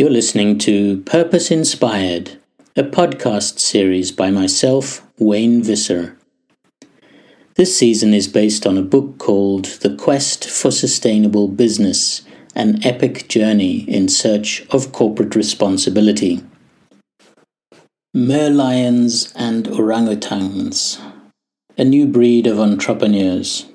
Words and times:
You're 0.00 0.08
listening 0.08 0.56
to 0.60 1.02
Purpose 1.02 1.50
Inspired, 1.50 2.38
a 2.74 2.82
podcast 2.82 3.58
series 3.58 4.10
by 4.10 4.30
myself, 4.30 5.06
Wayne 5.18 5.62
Visser. 5.62 6.16
This 7.56 7.76
season 7.76 8.14
is 8.14 8.26
based 8.26 8.66
on 8.66 8.78
a 8.78 8.82
book 8.82 9.18
called 9.18 9.66
The 9.66 9.94
Quest 9.94 10.48
for 10.48 10.70
Sustainable 10.70 11.48
Business 11.48 12.22
An 12.54 12.82
Epic 12.82 13.28
Journey 13.28 13.80
in 13.80 14.08
Search 14.08 14.66
of 14.70 14.90
Corporate 14.90 15.36
Responsibility. 15.36 16.42
Merlions 18.16 19.34
and 19.36 19.66
Orangutans, 19.66 20.98
a 21.76 21.84
new 21.84 22.06
breed 22.06 22.46
of 22.46 22.58
entrepreneurs. 22.58 23.66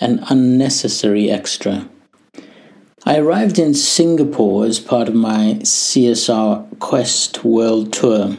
An 0.00 0.24
unnecessary 0.28 1.30
extra. 1.30 1.88
I 3.08 3.18
arrived 3.18 3.60
in 3.60 3.72
Singapore 3.72 4.64
as 4.64 4.80
part 4.80 5.06
of 5.06 5.14
my 5.14 5.60
CSR 5.62 6.80
Quest 6.80 7.44
World 7.44 7.92
Tour. 7.92 8.36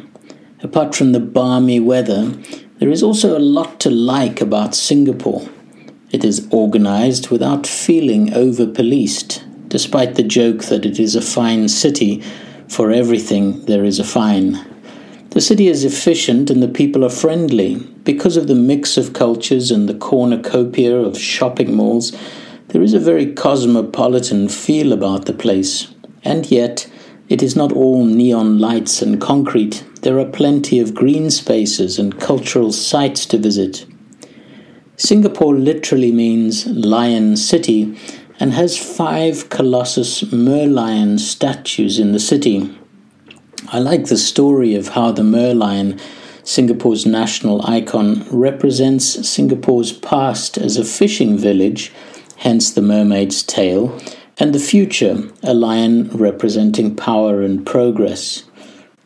Apart 0.62 0.94
from 0.94 1.14
the 1.14 1.22
balmy 1.22 1.80
weather, 1.80 2.34
there 2.80 2.90
is 2.90 3.02
also 3.02 3.38
a 3.38 3.40
lot 3.40 3.80
to 3.80 3.90
like 3.90 4.42
about 4.42 4.76
Singapore. 4.76 5.48
It 6.12 6.26
is 6.26 6.50
organized 6.52 7.30
without 7.30 7.66
feeling 7.66 8.34
over 8.34 8.68
policed, 8.68 9.42
despite 9.70 10.16
the 10.16 10.24
joke 10.24 10.66
that 10.66 10.86
it 10.86 11.00
is 11.00 11.16
a 11.16 11.22
fine 11.22 11.70
city. 11.70 12.22
For 12.68 12.92
everything, 12.92 13.64
there 13.68 13.86
is 13.86 14.00
a 14.00 14.04
fine. 14.04 14.60
The 15.30 15.40
city 15.40 15.70
is 15.70 15.86
efficient 15.86 16.50
and 16.50 16.62
the 16.62 16.68
people 16.68 17.06
are 17.06 17.10
friendly. 17.10 17.76
Because 18.04 18.36
of 18.36 18.48
the 18.48 18.56
mix 18.56 18.98
of 18.98 19.14
cultures 19.14 19.72
and 19.72 19.88
the 19.88 19.96
cornucopia 19.96 20.94
of 20.94 21.18
shopping 21.18 21.74
malls, 21.74 22.12
there 22.70 22.82
is 22.82 22.94
a 22.94 23.00
very 23.00 23.34
cosmopolitan 23.34 24.50
feel 24.50 24.92
about 24.92 25.26
the 25.26 25.34
place, 25.34 25.88
and 26.24 26.52
yet 26.52 26.90
it 27.30 27.42
is 27.42 27.56
not 27.56 27.72
all 27.72 28.06
neon 28.06 28.60
lights 28.60 29.02
and 29.02 29.22
concrete. 29.22 29.86
There 30.02 30.20
are 30.20 30.26
plenty 30.26 30.80
of 30.80 30.94
green 30.94 31.32
spaces 31.32 31.98
and 31.98 32.20
cultural 32.20 32.72
sites 32.72 33.26
to 33.28 33.38
visit. 33.38 33.86
Singapore 34.98 35.56
literally 35.56 36.12
means 36.12 36.66
Lion 36.66 37.38
City 37.38 37.98
and 38.40 38.54
has 38.54 38.78
five 38.78 39.50
Colossus 39.50 40.24
Merlion 40.24 41.20
statues 41.20 42.00
in 42.00 42.12
the 42.12 42.20
city. 42.20 42.78
I 43.70 43.80
like 43.80 44.06
the 44.06 44.18
story 44.18 44.76
of 44.76 44.90
how 44.90 45.12
the 45.12 45.24
Merlion, 45.24 46.00
Singapore's 46.44 47.06
national 47.06 47.66
icon, 47.68 48.26
represents 48.32 49.28
Singapore's 49.28 49.92
past 49.92 50.58
as 50.58 50.78
a 50.78 50.86
fishing 50.86 51.38
village 51.38 51.92
hence 52.38 52.72
the 52.72 52.82
mermaid's 52.82 53.44
tail, 53.44 54.00
and 54.40 54.54
the 54.54 54.60
future, 54.60 55.24
a 55.44 55.54
lion 55.54 56.10
representing 56.10 56.96
power 56.96 57.42
and 57.42 57.66
progress. 57.66 58.44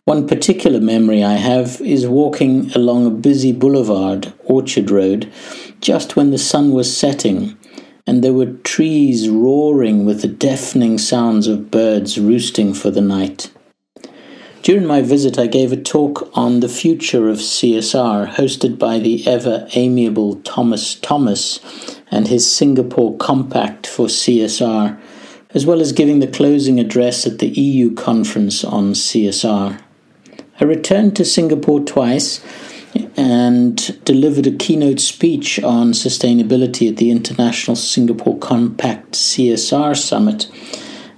One 0.05 0.27
particular 0.27 0.81
memory 0.81 1.23
I 1.23 1.33
have 1.33 1.79
is 1.79 2.07
walking 2.07 2.71
along 2.71 3.05
a 3.05 3.11
busy 3.11 3.51
boulevard, 3.51 4.33
Orchard 4.45 4.91
Road, 4.91 5.31
just 5.79 6.15
when 6.15 6.31
the 6.31 6.37
sun 6.37 6.71
was 6.71 6.95
setting, 6.95 7.57
and 8.05 8.23
there 8.23 8.33
were 8.33 8.57
trees 8.63 9.29
roaring 9.29 10.05
with 10.05 10.21
the 10.21 10.27
deafening 10.27 10.97
sounds 10.97 11.47
of 11.47 11.71
birds 11.71 12.19
roosting 12.19 12.73
for 12.73 12.91
the 12.91 13.01
night. 13.01 13.51
During 14.63 14.85
my 14.85 15.01
visit, 15.01 15.39
I 15.39 15.47
gave 15.47 15.71
a 15.71 15.77
talk 15.77 16.29
on 16.33 16.59
the 16.59 16.69
future 16.69 17.29
of 17.29 17.37
CSR, 17.37 18.35
hosted 18.35 18.77
by 18.77 18.99
the 18.99 19.25
ever 19.25 19.67
amiable 19.73 20.35
Thomas 20.43 20.95
Thomas 20.95 21.59
and 22.11 22.27
his 22.27 22.49
Singapore 22.49 23.17
Compact 23.17 23.87
for 23.87 24.07
CSR, 24.07 24.99
as 25.53 25.65
well 25.65 25.81
as 25.81 25.93
giving 25.93 26.19
the 26.19 26.27
closing 26.27 26.79
address 26.79 27.25
at 27.25 27.39
the 27.39 27.47
EU 27.47 27.93
conference 27.93 28.63
on 28.63 28.91
CSR. 28.93 29.81
I 30.59 30.63
returned 30.63 31.15
to 31.15 31.25
Singapore 31.25 31.79
twice 31.79 32.41
and 33.15 34.03
delivered 34.03 34.47
a 34.47 34.51
keynote 34.51 34.99
speech 34.99 35.61
on 35.63 35.93
sustainability 35.93 36.89
at 36.89 36.97
the 36.97 37.09
International 37.09 37.75
Singapore 37.75 38.37
Compact 38.37 39.13
CSR 39.13 39.97
Summit 39.97 40.47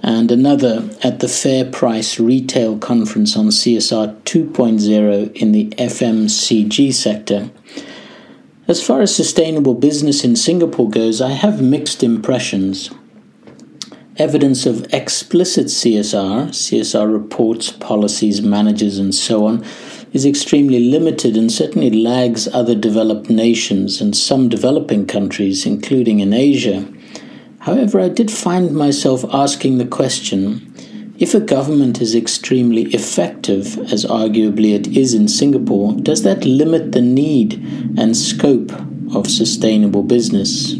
and 0.01 0.31
another 0.31 0.89
at 1.01 1.19
the 1.19 1.27
Fair 1.27 1.65
Price 1.65 2.19
Retail 2.19 2.77
Conference 2.77 3.37
on 3.37 3.47
CSR 3.47 4.21
2.0 4.23 5.35
in 5.35 5.51
the 5.53 5.69
FMCG 5.77 6.93
sector. 6.93 7.49
As 8.65 8.81
far 8.81 9.01
as 9.01 9.13
sustainable 9.13 9.73
business 9.73 10.23
in 10.23 10.37
Singapore 10.37 10.89
goes, 10.89 11.19
I 11.19 11.31
have 11.31 11.61
mixed 11.61 12.01
impressions. 12.01 12.89
Evidence 14.15 14.65
of 14.65 14.85
explicit 14.93 15.65
CSR, 15.65 16.47
CSR 16.47 17.11
reports, 17.11 17.71
policies, 17.71 18.41
managers, 18.41 18.99
and 18.99 19.13
so 19.13 19.45
on, 19.47 19.65
is 20.13 20.25
extremely 20.25 20.79
limited 20.79 21.35
and 21.35 21.51
certainly 21.51 21.89
lags 21.89 22.47
other 22.53 22.73
developed 22.73 23.29
nations 23.29 23.99
and 23.99 24.15
some 24.15 24.47
developing 24.47 25.07
countries, 25.07 25.65
including 25.65 26.21
in 26.21 26.31
Asia. 26.31 26.87
However, 27.59 27.99
I 27.99 28.07
did 28.07 28.31
find 28.31 28.73
myself 28.73 29.25
asking 29.33 29.77
the 29.77 29.85
question 29.85 30.72
if 31.19 31.35
a 31.35 31.39
government 31.39 32.01
is 32.01 32.15
extremely 32.15 32.83
effective, 32.93 33.77
as 33.91 34.03
arguably 34.03 34.73
it 34.73 34.87
is 34.87 35.13
in 35.13 35.27
Singapore, 35.27 35.93
does 35.93 36.23
that 36.23 36.43
limit 36.43 36.91
the 36.91 37.01
need 37.01 37.53
and 37.97 38.17
scope 38.17 38.71
of 39.15 39.29
sustainable 39.29 40.01
business? 40.01 40.79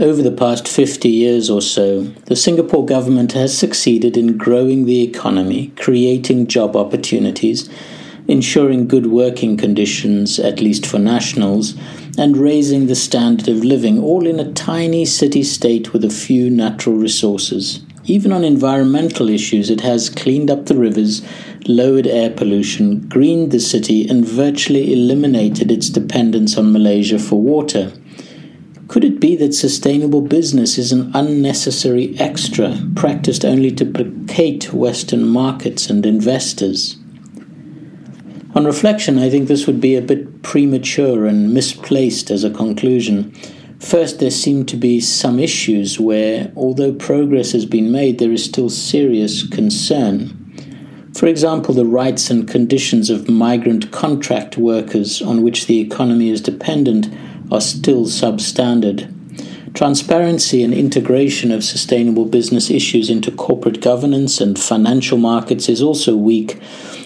Over 0.00 0.22
the 0.22 0.32
past 0.32 0.66
50 0.66 1.08
years 1.08 1.50
or 1.50 1.60
so, 1.60 2.02
the 2.24 2.36
Singapore 2.36 2.84
government 2.86 3.32
has 3.32 3.56
succeeded 3.56 4.16
in 4.16 4.38
growing 4.38 4.86
the 4.86 5.02
economy, 5.02 5.68
creating 5.76 6.48
job 6.48 6.74
opportunities, 6.74 7.68
ensuring 8.28 8.88
good 8.88 9.06
working 9.06 9.56
conditions, 9.56 10.38
at 10.38 10.60
least 10.60 10.84
for 10.84 10.98
nationals, 10.98 11.74
and 12.18 12.36
raising 12.36 12.86
the 12.86 12.94
standard 12.94 13.48
of 13.48 13.64
living, 13.64 13.98
all 13.98 14.26
in 14.26 14.40
a 14.40 14.52
tiny 14.52 15.04
city 15.04 15.42
state 15.42 15.92
with 15.92 16.04
a 16.04 16.10
few 16.10 16.50
natural 16.50 16.96
resources. 16.96 17.85
Even 18.06 18.32
on 18.32 18.44
environmental 18.44 19.28
issues, 19.28 19.68
it 19.68 19.80
has 19.80 20.08
cleaned 20.08 20.50
up 20.50 20.66
the 20.66 20.76
rivers, 20.76 21.22
lowered 21.66 22.06
air 22.06 22.30
pollution, 22.30 23.00
greened 23.08 23.50
the 23.50 23.58
city, 23.58 24.08
and 24.08 24.24
virtually 24.24 24.92
eliminated 24.92 25.72
its 25.72 25.90
dependence 25.90 26.56
on 26.56 26.72
Malaysia 26.72 27.18
for 27.18 27.40
water. 27.40 27.92
Could 28.86 29.02
it 29.02 29.18
be 29.18 29.34
that 29.36 29.52
sustainable 29.52 30.20
business 30.20 30.78
is 30.78 30.92
an 30.92 31.10
unnecessary 31.14 32.16
extra 32.20 32.78
practiced 32.94 33.44
only 33.44 33.72
to 33.72 33.84
placate 33.84 34.72
Western 34.72 35.26
markets 35.26 35.90
and 35.90 36.06
investors? 36.06 36.96
On 38.54 38.64
reflection, 38.64 39.18
I 39.18 39.28
think 39.28 39.48
this 39.48 39.66
would 39.66 39.80
be 39.80 39.96
a 39.96 40.00
bit 40.00 40.42
premature 40.42 41.26
and 41.26 41.52
misplaced 41.52 42.30
as 42.30 42.44
a 42.44 42.50
conclusion. 42.50 43.34
First, 43.86 44.18
there 44.18 44.32
seem 44.32 44.66
to 44.66 44.76
be 44.76 44.98
some 45.00 45.38
issues 45.38 46.00
where, 46.00 46.50
although 46.56 46.92
progress 46.92 47.52
has 47.52 47.64
been 47.66 47.92
made, 47.92 48.18
there 48.18 48.32
is 48.32 48.44
still 48.44 48.68
serious 48.68 49.46
concern. 49.46 51.12
For 51.14 51.28
example, 51.28 51.72
the 51.72 51.86
rights 51.86 52.28
and 52.28 52.48
conditions 52.48 53.10
of 53.10 53.30
migrant 53.30 53.92
contract 53.92 54.56
workers 54.56 55.22
on 55.22 55.44
which 55.44 55.66
the 55.66 55.78
economy 55.78 56.30
is 56.30 56.40
dependent 56.40 57.14
are 57.52 57.60
still 57.60 58.06
substandard. 58.06 59.12
Transparency 59.72 60.64
and 60.64 60.74
integration 60.74 61.52
of 61.52 61.62
sustainable 61.62 62.24
business 62.24 62.70
issues 62.70 63.08
into 63.08 63.30
corporate 63.30 63.80
governance 63.80 64.40
and 64.40 64.58
financial 64.58 65.16
markets 65.16 65.68
is 65.68 65.80
also 65.80 66.16
weak, 66.16 66.60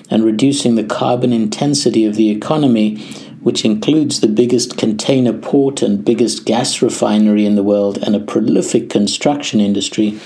and 0.09 0.25
reducing 0.25 0.77
the 0.77 0.85
carbon 0.85 1.33
intensity 1.33 2.07
of 2.07 2.17
the 2.17 2.31
economy 2.31 2.97
which 3.43 3.65
includes 3.65 4.21
the 4.21 4.29
biggest 4.29 4.77
container 4.77 5.33
port 5.33 5.83
and 5.83 6.05
biggest 6.05 6.45
gas 6.45 6.83
refinery 6.83 7.47
in 7.47 7.55
the 7.55 7.63
world 7.63 7.99
and 7.99 8.15
a 8.15 8.21
prolific 8.21 8.91
construction 8.91 9.61
industry, 9.61 10.19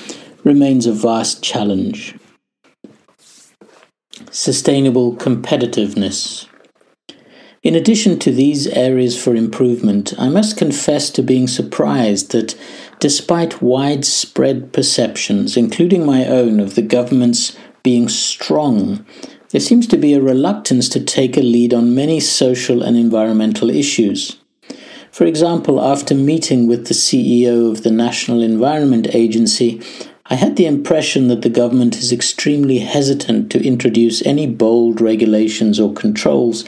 remains 0.42 0.86
a 0.86 0.92
vast 0.92 1.42
challenge. 1.42 2.14
Sustainable 4.30 5.16
competitiveness. 5.16 6.46
In 7.62 7.74
addition 7.74 8.18
to 8.18 8.30
these 8.30 8.66
areas 8.66 9.20
for 9.20 9.34
improvement, 9.34 10.12
I 10.18 10.28
must 10.28 10.58
confess 10.58 11.08
to 11.10 11.22
being 11.22 11.48
surprised 11.48 12.32
that, 12.32 12.54
despite 13.00 13.62
widespread 13.62 14.72
perceptions, 14.72 15.56
including 15.56 16.04
my 16.04 16.26
own, 16.26 16.60
of 16.60 16.74
the 16.74 16.82
government's 16.82 17.56
being 17.82 18.08
strong 18.08 19.06
there 19.54 19.60
seems 19.60 19.86
to 19.86 19.96
be 19.96 20.14
a 20.14 20.20
reluctance 20.20 20.88
to 20.88 20.98
take 20.98 21.36
a 21.36 21.40
lead 21.40 21.72
on 21.72 21.94
many 21.94 22.18
social 22.18 22.82
and 22.82 22.96
environmental 22.96 23.70
issues. 23.70 24.36
For 25.12 25.26
example, 25.26 25.80
after 25.80 26.12
meeting 26.12 26.66
with 26.66 26.88
the 26.88 26.94
CEO 26.94 27.70
of 27.70 27.84
the 27.84 27.92
National 27.92 28.42
Environment 28.42 29.06
Agency, 29.14 29.80
I 30.26 30.34
had 30.34 30.56
the 30.56 30.66
impression 30.66 31.28
that 31.28 31.42
the 31.42 31.48
government 31.48 31.96
is 31.98 32.10
extremely 32.10 32.80
hesitant 32.80 33.52
to 33.52 33.64
introduce 33.64 34.26
any 34.26 34.48
bold 34.48 35.00
regulations 35.00 35.78
or 35.78 35.92
controls 35.92 36.64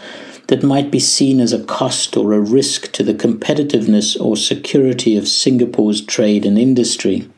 that 0.47 0.63
might 0.63 0.93
be 0.93 1.01
seen 1.01 1.41
as 1.41 1.53
a 1.53 1.65
cost 1.65 2.17
or 2.17 2.35
a 2.35 2.41
risk 2.41 2.93
to 2.93 3.03
the 3.03 3.15
competitiveness 3.15 4.17
or 4.21 4.37
security 4.37 5.17
of 5.17 5.27
Singapore's 5.27 6.01
trade 6.01 6.47
and 6.47 6.57
industry. 6.57 7.29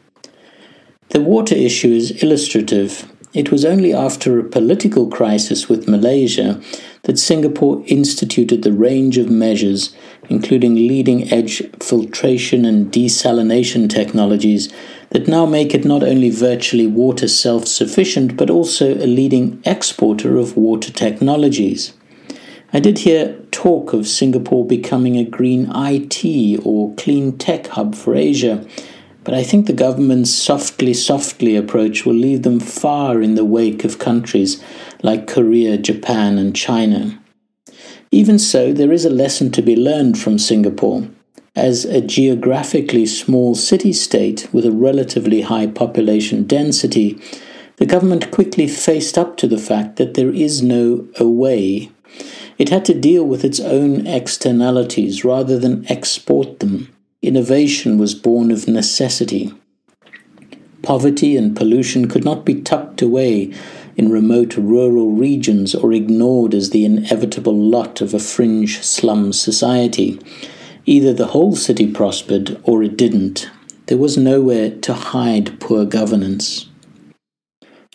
The 1.08 1.22
water 1.22 1.54
issue 1.54 1.92
is 1.92 2.22
illustrative 2.22 3.10
it 3.34 3.50
was 3.52 3.64
only 3.64 3.92
after 3.92 4.38
a 4.38 4.44
political 4.44 5.08
crisis 5.08 5.68
with 5.68 5.88
Malaysia 5.88 6.60
that 7.02 7.18
Singapore 7.18 7.82
instituted 7.86 8.62
the 8.62 8.72
range 8.72 9.18
of 9.18 9.30
measures, 9.30 9.94
including 10.28 10.74
leading 10.74 11.30
edge 11.32 11.62
filtration 11.80 12.64
and 12.64 12.92
desalination 12.92 13.88
technologies, 13.88 14.72
that 15.10 15.28
now 15.28 15.46
make 15.46 15.74
it 15.74 15.84
not 15.84 16.02
only 16.02 16.30
virtually 16.30 16.86
water 16.86 17.28
self 17.28 17.66
sufficient, 17.66 18.36
but 18.36 18.50
also 18.50 18.94
a 18.94 19.06
leading 19.06 19.60
exporter 19.64 20.36
of 20.36 20.56
water 20.56 20.92
technologies. 20.92 21.92
I 22.72 22.80
did 22.80 22.98
hear 22.98 23.34
talk 23.50 23.94
of 23.94 24.06
Singapore 24.06 24.66
becoming 24.66 25.16
a 25.16 25.24
green 25.24 25.70
IT 25.74 26.60
or 26.64 26.94
clean 26.96 27.38
tech 27.38 27.68
hub 27.68 27.94
for 27.94 28.14
Asia, 28.14 28.66
but 29.28 29.36
I 29.36 29.44
think 29.44 29.66
the 29.66 29.74
government's 29.74 30.32
softly, 30.32 30.94
softly 30.94 31.54
approach 31.54 32.06
will 32.06 32.14
leave 32.14 32.44
them 32.44 32.60
far 32.60 33.20
in 33.20 33.34
the 33.34 33.44
wake 33.44 33.84
of 33.84 33.98
countries 33.98 34.64
like 35.02 35.26
Korea, 35.26 35.76
Japan, 35.76 36.38
and 36.38 36.56
China. 36.56 37.20
Even 38.10 38.38
so, 38.38 38.72
there 38.72 38.90
is 38.90 39.04
a 39.04 39.10
lesson 39.10 39.50
to 39.52 39.60
be 39.60 39.76
learned 39.76 40.18
from 40.18 40.38
Singapore. 40.38 41.06
As 41.54 41.84
a 41.84 42.00
geographically 42.00 43.04
small 43.04 43.54
city 43.54 43.92
state 43.92 44.48
with 44.50 44.64
a 44.64 44.72
relatively 44.72 45.42
high 45.42 45.66
population 45.66 46.44
density, 46.44 47.20
the 47.76 47.84
government 47.84 48.30
quickly 48.30 48.66
faced 48.66 49.18
up 49.18 49.36
to 49.36 49.46
the 49.46 49.58
fact 49.58 49.96
that 49.96 50.14
there 50.14 50.32
is 50.32 50.62
no 50.62 51.06
away 51.20 51.90
it 52.56 52.70
had 52.70 52.86
to 52.86 52.94
deal 52.94 53.24
with 53.24 53.44
its 53.44 53.60
own 53.60 54.06
externalities 54.06 55.22
rather 55.22 55.58
than 55.58 55.84
export 55.92 56.60
them. 56.60 56.88
Innovation 57.20 57.98
was 57.98 58.14
born 58.14 58.52
of 58.52 58.68
necessity. 58.68 59.52
Poverty 60.82 61.36
and 61.36 61.56
pollution 61.56 62.08
could 62.08 62.24
not 62.24 62.44
be 62.44 62.62
tucked 62.62 63.02
away 63.02 63.52
in 63.96 64.12
remote 64.12 64.56
rural 64.56 65.10
regions 65.10 65.74
or 65.74 65.92
ignored 65.92 66.54
as 66.54 66.70
the 66.70 66.84
inevitable 66.84 67.56
lot 67.56 68.00
of 68.00 68.14
a 68.14 68.20
fringe 68.20 68.80
slum 68.82 69.32
society. 69.32 70.20
Either 70.86 71.12
the 71.12 71.26
whole 71.26 71.56
city 71.56 71.90
prospered 71.90 72.60
or 72.62 72.84
it 72.84 72.96
didn't. 72.96 73.50
There 73.86 73.98
was 73.98 74.16
nowhere 74.16 74.70
to 74.70 74.94
hide 74.94 75.58
poor 75.58 75.84
governance. 75.84 76.66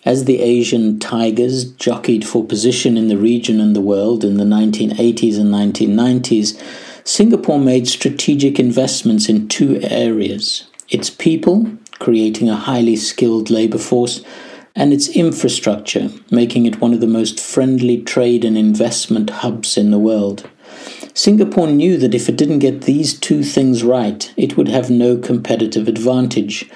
As 0.03 0.25
the 0.25 0.41
Asian 0.41 0.99
tigers 0.99 1.63
jockeyed 1.63 2.27
for 2.27 2.43
position 2.43 2.97
in 2.97 3.07
the 3.07 3.17
region 3.17 3.61
and 3.61 3.73
the 3.73 3.79
world 3.79 4.25
in 4.25 4.35
the 4.35 4.43
1980s 4.43 5.39
and 5.39 5.53
1990s, 5.53 6.59
Singapore 7.05 7.59
made 7.59 7.87
strategic 7.87 8.59
investments 8.59 9.27
in 9.27 9.47
two 9.47 9.79
areas 9.83 10.65
its 10.89 11.09
people, 11.09 11.67
creating 11.99 12.49
a 12.49 12.55
highly 12.55 12.95
skilled 12.95 13.49
labor 13.49 13.77
force, 13.77 14.23
and 14.75 14.93
its 14.93 15.09
infrastructure, 15.09 16.09
making 16.29 16.65
it 16.65 16.79
one 16.79 16.93
of 16.93 17.01
the 17.01 17.07
most 17.07 17.39
friendly 17.39 18.01
trade 18.01 18.45
and 18.45 18.57
investment 18.57 19.29
hubs 19.29 19.77
in 19.77 19.91
the 19.91 19.99
world. 19.99 20.47
Singapore 21.13 21.67
knew 21.67 21.97
that 21.97 22.13
if 22.13 22.29
it 22.29 22.37
didn't 22.37 22.59
get 22.59 22.81
these 22.81 23.19
two 23.19 23.43
things 23.43 23.83
right, 23.83 24.31
it 24.37 24.55
would 24.55 24.67
have 24.67 24.89
no 24.89 25.17
competitive 25.17 25.87
advantage, 25.87 26.69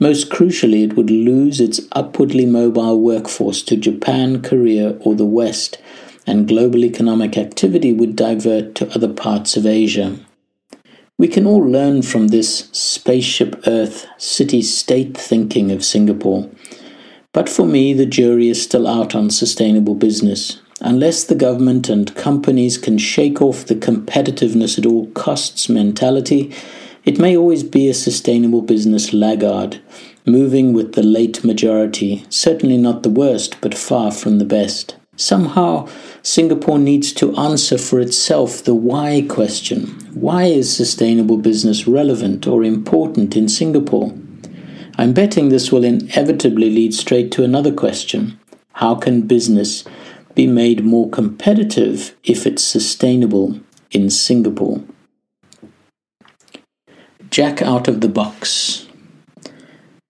most 0.00 0.28
crucially, 0.28 0.82
it 0.82 0.96
would 0.96 1.08
lose 1.08 1.60
its 1.60 1.80
upwardly 1.92 2.46
mobile 2.46 3.00
workforce 3.00 3.62
to 3.62 3.76
Japan, 3.76 4.42
Korea, 4.42 4.96
or 4.98 5.14
the 5.14 5.24
West, 5.24 5.78
and 6.26 6.48
global 6.48 6.84
economic 6.84 7.36
activity 7.36 7.92
would 7.92 8.16
divert 8.16 8.74
to 8.74 8.94
other 8.94 9.12
parts 9.12 9.56
of 9.56 9.66
Asia. 9.66 10.18
We 11.16 11.28
can 11.28 11.46
all 11.46 11.60
learn 11.64 12.02
from 12.02 12.28
this 12.28 12.68
spaceship 12.72 13.62
Earth 13.66 14.06
city 14.18 14.62
state 14.62 15.16
thinking 15.16 15.70
of 15.70 15.84
Singapore. 15.84 16.50
But 17.32 17.48
for 17.48 17.66
me, 17.66 17.92
the 17.92 18.06
jury 18.06 18.48
is 18.48 18.62
still 18.62 18.86
out 18.86 19.14
on 19.14 19.30
sustainable 19.30 19.94
business. 19.94 20.60
Unless 20.80 21.24
the 21.24 21.34
government 21.34 21.88
and 21.88 22.14
companies 22.14 22.78
can 22.78 22.98
shake 22.98 23.40
off 23.40 23.64
the 23.64 23.76
competitiveness 23.76 24.78
at 24.78 24.86
all 24.86 25.06
costs 25.12 25.68
mentality, 25.68 26.52
it 27.04 27.18
may 27.18 27.36
always 27.36 27.62
be 27.62 27.88
a 27.88 27.94
sustainable 27.94 28.62
business 28.62 29.12
laggard, 29.12 29.80
moving 30.26 30.72
with 30.72 30.94
the 30.94 31.02
late 31.02 31.44
majority, 31.44 32.24
certainly 32.28 32.76
not 32.76 33.02
the 33.02 33.10
worst, 33.10 33.60
but 33.60 33.74
far 33.76 34.10
from 34.10 34.38
the 34.38 34.44
best. 34.44 34.96
Somehow, 35.16 35.86
Singapore 36.26 36.78
needs 36.78 37.12
to 37.12 37.36
answer 37.36 37.76
for 37.76 38.00
itself 38.00 38.64
the 38.64 38.74
why 38.74 39.26
question. 39.28 39.88
Why 40.14 40.44
is 40.44 40.74
sustainable 40.74 41.36
business 41.36 41.86
relevant 41.86 42.46
or 42.46 42.64
important 42.64 43.36
in 43.36 43.46
Singapore? 43.46 44.14
I'm 44.96 45.12
betting 45.12 45.50
this 45.50 45.70
will 45.70 45.84
inevitably 45.84 46.70
lead 46.70 46.94
straight 46.94 47.30
to 47.32 47.44
another 47.44 47.72
question 47.72 48.40
How 48.72 48.94
can 48.94 49.26
business 49.26 49.84
be 50.34 50.46
made 50.46 50.82
more 50.82 51.10
competitive 51.10 52.16
if 52.24 52.46
it's 52.46 52.62
sustainable 52.62 53.60
in 53.90 54.08
Singapore? 54.08 54.82
Jack 57.28 57.60
out 57.60 57.86
of 57.86 58.00
the 58.00 58.08
box. 58.08 58.88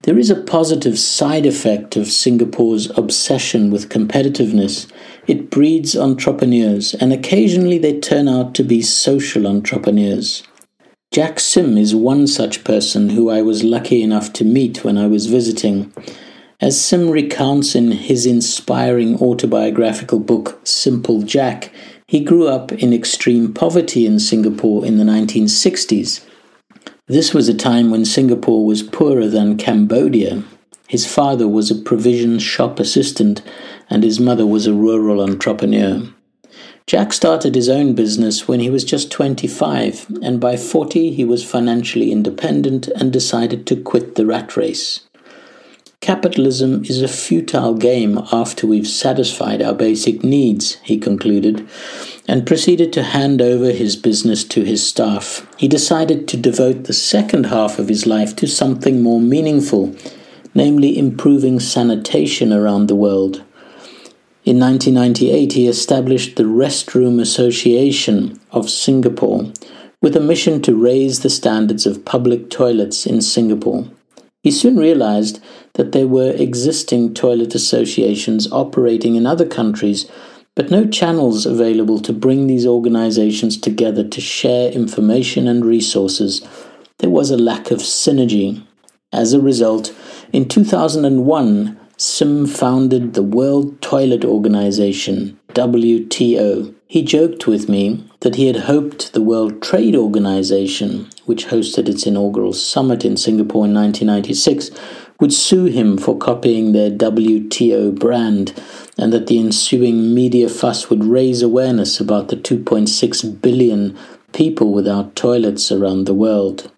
There 0.03 0.19
is 0.19 0.31
a 0.31 0.37
positive 0.37 0.99
side 0.99 1.45
effect 1.45 1.97
of 1.97 2.07
Singapore's 2.07 2.91
obsession 2.97 3.71
with 3.71 3.89
competitiveness. 3.89 4.87
It 5.27 5.51
breeds 5.51 5.97
entrepreneurs, 5.97 6.95
and 6.95 7.13
occasionally 7.13 7.79
they 7.79 7.99
turn 7.99 8.29
out 8.29 8.55
to 8.55 8.63
be 8.63 8.83
social 8.83 9.47
entrepreneurs. 9.47 10.43
Jack 11.13 11.41
Sim 11.41 11.79
is 11.79 11.95
one 11.95 12.27
such 12.27 12.65
person 12.65 13.11
who 13.11 13.31
I 13.31 13.41
was 13.41 13.65
lucky 13.65 14.03
enough 14.03 14.33
to 14.35 14.45
meet 14.45 14.85
when 14.85 14.99
I 14.99 15.07
was 15.07 15.27
visiting. 15.27 15.93
As 16.61 16.81
Sim 16.81 17.09
recounts 17.09 17.75
in 17.75 17.93
his 17.93 18.27
inspiring 18.27 19.21
autobiographical 19.21 20.19
book 20.19 20.61
Simple 20.65 21.23
Jack, 21.23 21.73
he 22.07 22.21
grew 22.21 22.47
up 22.47 22.73
in 22.73 22.93
extreme 22.93 23.55
poverty 23.55 24.07
in 24.07 24.19
Singapore 24.19 24.85
in 24.85 24.99
the 24.99 25.05
1960s. 25.05 26.25
This 27.07 27.33
was 27.33 27.49
a 27.49 27.55
time 27.55 27.91
when 27.91 28.05
Singapore 28.05 28.65
was 28.65 28.83
poorer 28.83 29.27
than 29.27 29.57
Cambodia. 29.57 30.43
His 30.89 31.07
father 31.07 31.49
was 31.49 31.71
a 31.71 31.75
provision 31.75 32.39
shop 32.39 32.79
assistant, 32.79 33.43
and 33.89 34.03
his 34.03 34.21
mother 34.21 34.47
was 34.47 34.67
a 34.67 34.75
rural 34.75 35.21
entrepreneur. 35.21 36.03
Jack 36.87 37.15
started 37.15 37.55
his 37.55 37.71
own 37.71 37.95
business 37.95 38.47
when 38.47 38.61
he 38.61 38.69
was 38.69 38.85
just 38.85 39.11
25, 39.11 40.19
and 40.23 40.39
by 40.39 40.57
40 40.57 41.13
he 41.13 41.25
was 41.25 41.43
financially 41.43 42.13
independent 42.13 42.89
and 42.89 43.11
decided 43.11 43.67
to 43.67 43.83
quit 43.83 44.17
the 44.17 44.27
rat 44.27 44.57
race. 44.57 45.01
Capitalism 46.03 46.85
is 46.85 47.01
a 47.01 47.09
futile 47.09 47.73
game 47.73 48.21
after 48.31 48.67
we've 48.67 48.87
satisfied 48.87 49.63
our 49.63 49.73
basic 49.73 50.23
needs, 50.23 50.75
he 50.83 50.99
concluded, 50.99 51.67
and 52.29 52.47
proceeded 52.47 52.93
to 52.93 53.03
hand 53.03 53.41
over 53.41 53.71
his 53.71 53.97
business 53.97 54.45
to 54.45 54.65
his 54.65 54.87
staff. 54.87 55.47
He 55.57 55.67
decided 55.67 56.29
to 56.29 56.37
devote 56.37 56.85
the 56.85 56.93
second 56.93 57.47
half 57.47 57.79
of 57.79 57.89
his 57.89 58.07
life 58.07 58.37
to 58.37 58.47
something 58.47 59.03
more 59.03 59.19
meaningful, 59.19 59.97
namely 60.55 60.97
improving 60.97 61.61
sanitation 61.61 62.53
around 62.53 62.87
the 62.87 62.95
world. 62.95 63.43
In 64.45 64.61
1998, 64.61 65.55
he 65.55 65.69
established 65.69 66.37
the 66.37 66.45
Restroom 66.45 67.21
Association 67.21 68.39
of 68.51 68.69
Singapore 68.69 69.51
with 70.03 70.15
a 70.15 70.21
mission 70.21 70.61
to 70.61 70.77
raise 70.77 71.21
the 71.21 71.31
standards 71.31 71.87
of 71.87 72.05
public 72.05 72.51
toilets 72.51 73.07
in 73.07 73.23
Singapore. 73.23 73.89
He 74.43 74.51
soon 74.51 74.77
realized 74.77 75.43
that 75.73 75.93
there 75.93 76.07
were 76.07 76.33
existing 76.33 77.15
toilet 77.15 77.55
associations 77.55 78.51
operating 78.53 79.15
in 79.15 79.27
other 79.27 79.47
countries, 79.47 80.05
but 80.55 80.71
no 80.71 80.87
channels 80.87 81.47
available 81.47 81.99
to 82.01 82.13
bring 82.13 82.47
these 82.47 82.67
organizations 82.67 83.57
together 83.57 84.07
to 84.07 84.21
share 84.21 84.71
information 84.71 85.49
and 85.49 85.65
resources. 85.65 86.47
There 86.99 87.09
was 87.09 87.31
a 87.31 87.39
lack 87.39 87.71
of 87.71 87.79
synergy. 87.79 88.64
As 89.15 89.33
a 89.33 89.41
result, 89.41 89.95
in 90.33 90.49
2001, 90.49 91.79
Sim 91.97 92.47
founded 92.49 93.15
the 93.15 93.23
World 93.23 93.81
Toilet 93.81 94.25
Organization, 94.25 95.39
WTO. 95.51 96.75
He 96.89 97.03
joked 97.05 97.47
with 97.47 97.69
me 97.69 98.11
that 98.21 98.35
he 98.35 98.49
had 98.49 98.67
hoped 98.67 99.13
the 99.13 99.23
World 99.23 99.63
Trade 99.63 99.95
Organization, 99.95 101.09
which 101.27 101.47
hosted 101.47 101.89
its 101.89 102.09
inaugural 102.09 102.53
summit 102.53 103.05
in 103.05 103.17
Singapore 103.17 103.67
in 103.67 103.75
1996, 103.75 104.73
would 105.21 105.33
sue 105.33 105.67
him 105.67 105.97
for 105.97 106.19
copying 106.19 106.73
their 106.73 106.91
WTO 106.91 107.97
brand, 107.97 108.53
and 108.99 109.13
that 109.13 109.29
the 109.29 109.39
ensuing 109.39 110.13
media 110.13 110.49
fuss 110.49 110.91
would 110.91 111.05
raise 111.05 111.41
awareness 111.41 112.01
about 112.01 112.31
the 112.31 112.37
2.6 112.37 113.41
billion 113.41 113.97
people 114.33 114.73
without 114.73 115.15
toilets 115.15 115.71
around 115.71 116.07
the 116.07 116.15
world. 116.15 116.69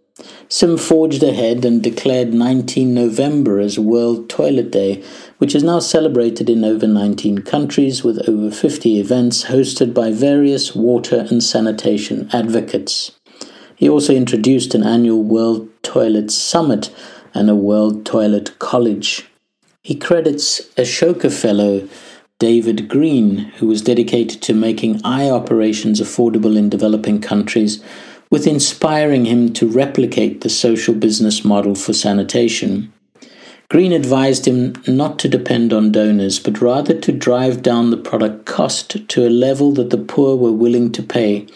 Sim 0.49 0.77
forged 0.77 1.23
ahead 1.23 1.65
and 1.65 1.83
declared 1.83 2.33
19 2.33 2.95
November 2.95 3.59
as 3.59 3.79
World 3.79 4.29
Toilet 4.29 4.71
Day, 4.71 5.03
which 5.39 5.55
is 5.55 5.63
now 5.63 5.79
celebrated 5.79 6.49
in 6.49 6.65
over 6.65 6.87
19 6.87 7.39
countries 7.39 8.05
with 8.05 8.29
over 8.29 8.51
50 8.51 9.01
events 9.01 9.45
hosted 9.45 9.93
by 9.93 10.11
various 10.11 10.75
water 10.75 11.27
and 11.31 11.43
sanitation 11.43 12.29
advocates. 12.33 13.13
He 13.77 13.89
also 13.89 14.15
introduced 14.15 14.75
an 14.75 14.83
annual 14.83 15.23
World 15.23 15.69
Toilet 15.83 16.31
Summit 16.31 16.91
and 17.35 17.51
a 17.51 17.55
World 17.55 18.07
Toilet 18.07 18.59
College. 18.59 19.29
He 19.83 19.95
credits 19.95 20.63
Ashoka 20.77 21.31
Fellow 21.31 21.89
David 22.39 22.89
Green, 22.89 23.39
who 23.59 23.67
was 23.67 23.81
dedicated 23.81 24.43
to 24.43 24.53
making 24.53 25.01
eye 25.05 25.31
operations 25.31 26.03
affordable 26.03 26.57
in 26.57 26.69
developing 26.69 27.19
countries, 27.21 27.83
with 28.31 28.47
inspiring 28.47 29.25
him 29.25 29.53
to 29.53 29.69
replicate 29.69 30.41
the 30.41 30.49
social 30.49 30.95
business 30.95 31.45
model 31.45 31.75
for 31.75 31.93
sanitation. 31.93 32.93
Green 33.69 33.93
advised 33.93 34.47
him 34.47 34.75
not 34.87 35.19
to 35.19 35.29
depend 35.29 35.73
on 35.73 35.91
donors, 35.91 36.39
but 36.39 36.61
rather 36.61 36.95
to 37.01 37.11
drive 37.11 37.63
down 37.63 37.91
the 37.91 37.97
product 37.97 38.47
cost 38.47 39.09
to 39.09 39.27
a 39.27 39.29
level 39.29 39.73
that 39.73 39.91
the 39.91 39.99
poor 39.99 40.37
were 40.37 40.53
willing 40.53 40.93
to 40.93 41.03
pay, 41.03 41.47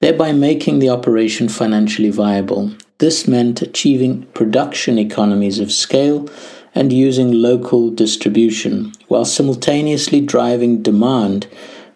thereby 0.00 0.32
making 0.32 0.80
the 0.80 0.88
operation 0.88 1.48
financially 1.48 2.10
viable. 2.10 2.72
This 2.98 3.28
meant 3.28 3.62
achieving 3.62 4.22
production 4.34 4.98
economies 4.98 5.60
of 5.60 5.70
scale 5.70 6.28
and 6.74 6.92
using 6.92 7.30
local 7.30 7.90
distribution, 7.90 8.92
while 9.06 9.24
simultaneously 9.24 10.20
driving 10.20 10.82
demand 10.82 11.46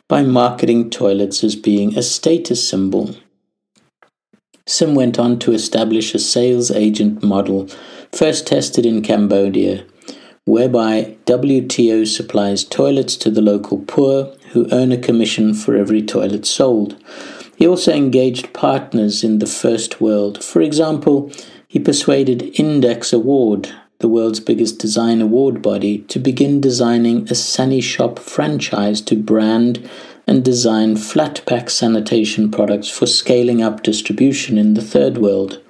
by 0.07 0.23
marketing 0.23 0.89
toilets 0.89 1.43
as 1.43 1.57
being 1.57 1.99
a 1.99 2.03
status 2.03 2.67
symbol. 2.67 3.17
Sim 4.69 4.95
went 4.95 5.19
on 5.19 5.39
to 5.39 5.53
establish 5.53 6.15
a 6.15 6.19
sales 6.19 6.71
agent 6.71 7.23
model, 7.23 7.69
first 8.13 8.47
tested 8.47 8.85
in 8.85 9.01
Cambodia, 9.01 9.87
whereby 10.45 11.17
WTO 11.25 12.07
supplies 12.07 12.65
toilets 12.65 13.17
to 13.17 13.31
the 13.31 13.41
local 13.41 13.79
poor 13.79 14.35
who 14.53 14.69
earn 14.71 14.93
a 14.93 14.99
commission 14.99 15.55
for 15.55 15.75
every 15.75 16.03
toilet 16.03 16.45
sold. 16.45 17.03
He 17.57 17.67
also 17.67 17.95
engaged 17.95 18.53
partners 18.53 19.25
in 19.25 19.39
the 19.39 19.47
first 19.47 20.03
world. 20.03 20.45
For 20.45 20.61
example, 20.61 21.33
he 21.67 21.79
persuaded 21.79 22.61
Index 22.61 23.11
Award, 23.11 23.75
the 24.01 24.09
world's 24.09 24.41
biggest 24.41 24.79
design 24.79 25.23
award 25.23 25.63
body, 25.63 26.01
to 26.09 26.19
begin 26.19 26.61
designing 26.61 27.21
a 27.23 27.35
SaniShop 27.35 28.19
franchise 28.19 29.01
to 29.01 29.17
brand 29.17 29.89
and 30.29 30.45
design 30.45 30.95
flat 30.95 31.43
pack 31.47 31.71
sanitation 31.71 32.51
products 32.51 32.89
for 32.89 33.07
scaling 33.07 33.63
up 33.63 33.83
distribution 33.83 34.59
in 34.59 34.75
the 34.75 34.83
third 34.83 35.19
world. 35.19 35.61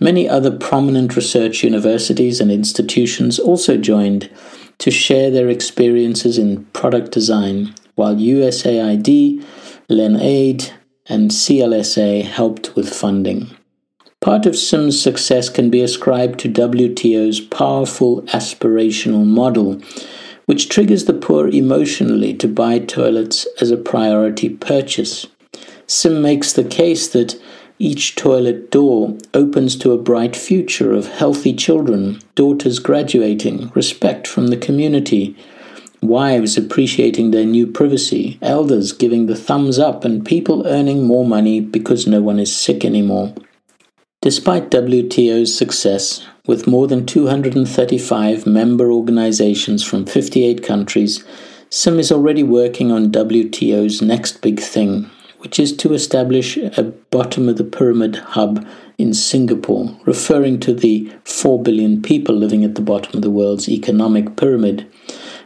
Many 0.00 0.28
other 0.28 0.50
prominent 0.50 1.14
research 1.14 1.62
universities 1.62 2.40
and 2.40 2.50
institutions 2.50 3.38
also 3.38 3.76
joined 3.76 4.30
to 4.78 4.90
share 4.90 5.30
their 5.30 5.48
experiences 5.48 6.38
in 6.38 6.64
product 6.72 7.12
design, 7.12 7.74
while 7.94 8.16
USAID, 8.16 9.44
Lien 9.88 10.16
AID, 10.16 10.72
and 11.06 11.30
CLSA 11.30 12.24
helped 12.24 12.74
with 12.74 12.92
funding. 12.92 13.54
Part 14.20 14.46
of 14.46 14.56
Sim's 14.56 15.00
success 15.00 15.48
can 15.48 15.68
be 15.68 15.82
ascribed 15.82 16.40
to 16.40 16.48
WTO's 16.48 17.40
powerful 17.40 18.22
aspirational 18.22 19.26
model, 19.26 19.80
which 20.46 20.68
triggers 20.68 21.04
the 21.04 21.12
poor 21.14 21.48
emotionally 21.48 22.34
to 22.34 22.48
buy 22.48 22.78
toilets 22.78 23.46
as 23.60 23.70
a 23.70 23.76
priority 23.76 24.48
purchase. 24.48 25.26
Sim 25.86 26.22
makes 26.22 26.52
the 26.52 26.64
case 26.64 27.08
that 27.08 27.40
each 27.78 28.14
toilet 28.14 28.70
door 28.70 29.16
opens 29.34 29.76
to 29.76 29.92
a 29.92 29.98
bright 29.98 30.36
future 30.36 30.92
of 30.92 31.08
healthy 31.08 31.52
children, 31.52 32.20
daughters 32.34 32.78
graduating, 32.78 33.70
respect 33.74 34.28
from 34.28 34.48
the 34.48 34.56
community, 34.56 35.36
wives 36.00 36.56
appreciating 36.56 37.30
their 37.30 37.44
new 37.44 37.66
privacy, 37.66 38.38
elders 38.40 38.92
giving 38.92 39.26
the 39.26 39.36
thumbs 39.36 39.78
up, 39.78 40.04
and 40.04 40.24
people 40.24 40.66
earning 40.66 41.06
more 41.06 41.24
money 41.24 41.60
because 41.60 42.06
no 42.06 42.22
one 42.22 42.38
is 42.38 42.54
sick 42.54 42.84
anymore. 42.84 43.34
Despite 44.20 44.70
WTO's 44.70 45.56
success, 45.56 46.24
with 46.46 46.66
more 46.66 46.88
than 46.88 47.06
235 47.06 48.46
member 48.46 48.90
organizations 48.90 49.84
from 49.84 50.04
58 50.04 50.64
countries, 50.64 51.24
Sim 51.70 52.00
is 52.00 52.10
already 52.10 52.42
working 52.42 52.90
on 52.90 53.12
WTO's 53.12 54.02
next 54.02 54.42
big 54.42 54.58
thing, 54.58 55.08
which 55.38 55.60
is 55.60 55.76
to 55.76 55.94
establish 55.94 56.56
a 56.56 56.82
bottom 57.10 57.48
of 57.48 57.58
the 57.58 57.64
pyramid 57.64 58.16
hub 58.16 58.66
in 58.98 59.14
Singapore, 59.14 59.96
referring 60.04 60.58
to 60.58 60.74
the 60.74 61.12
4 61.24 61.62
billion 61.62 62.02
people 62.02 62.34
living 62.34 62.64
at 62.64 62.74
the 62.74 62.82
bottom 62.82 63.12
of 63.14 63.22
the 63.22 63.30
world's 63.30 63.68
economic 63.68 64.34
pyramid. 64.34 64.90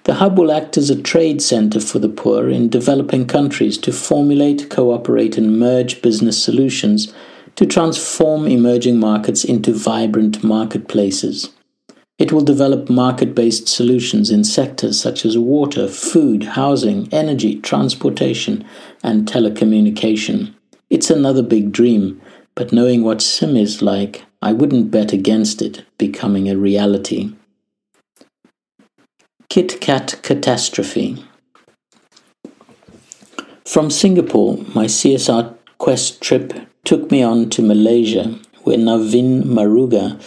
The 0.05 0.15
hub 0.15 0.39
will 0.39 0.51
act 0.51 0.79
as 0.79 0.89
a 0.89 1.01
trade 1.01 1.43
center 1.43 1.79
for 1.79 1.99
the 1.99 2.09
poor 2.09 2.49
in 2.49 2.71
developing 2.71 3.27
countries 3.27 3.77
to 3.79 3.93
formulate, 3.93 4.71
cooperate, 4.71 5.37
and 5.37 5.59
merge 5.59 6.01
business 6.01 6.43
solutions 6.43 7.13
to 7.57 7.67
transform 7.67 8.47
emerging 8.47 8.99
markets 8.99 9.45
into 9.45 9.73
vibrant 9.73 10.45
marketplaces. 10.45 11.51
It 12.19 12.33
will 12.33 12.43
develop 12.43 12.89
market 12.89 13.35
based 13.35 13.69
solutions 13.69 14.31
in 14.31 14.45
sectors 14.45 14.99
such 15.01 15.25
as 15.27 15.37
water, 15.37 15.89
food, 15.89 16.45
housing, 16.45 17.13
energy, 17.13 17.61
transportation, 17.61 18.65
and 19.03 19.27
telecommunication. 19.29 20.55
It's 20.89 21.11
another 21.11 21.43
big 21.43 21.73
dream, 21.73 22.21
but 22.55 22.73
knowing 22.73 23.03
what 23.03 23.21
Sim 23.21 23.57
is 23.57 23.83
like, 23.83 24.25
I 24.41 24.53
wouldn't 24.53 24.91
bet 24.91 25.13
against 25.13 25.61
it 25.61 25.85
becoming 25.99 26.49
a 26.49 26.57
reality. 26.57 27.35
Kit 29.49 29.81
Kat 29.81 30.19
Catastrophe 30.23 31.25
From 33.65 33.91
Singapore, 33.91 34.59
my 34.75 34.87
CSR 34.87 35.55
Quest 35.79 36.23
trip 36.23 36.55
took 36.87 37.11
me 37.11 37.21
on 37.21 37.51
to 37.51 37.61
Malaysia, 37.61 38.39
where 38.63 38.79
Navin 38.79 39.43
Maruga 39.43 40.21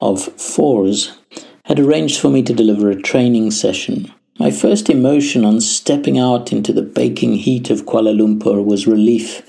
of 0.00 0.22
Fours 0.40 1.18
had 1.64 1.80
arranged 1.80 2.20
for 2.20 2.30
me 2.30 2.40
to 2.44 2.54
deliver 2.54 2.88
a 2.88 3.02
training 3.02 3.50
session. 3.50 4.12
My 4.38 4.52
first 4.52 4.88
emotion 4.88 5.44
on 5.44 5.60
stepping 5.60 6.16
out 6.16 6.52
into 6.52 6.72
the 6.72 6.82
baking 6.82 7.34
heat 7.34 7.68
of 7.68 7.84
Kuala 7.84 8.14
Lumpur 8.16 8.64
was 8.64 8.86
relief. 8.86 9.42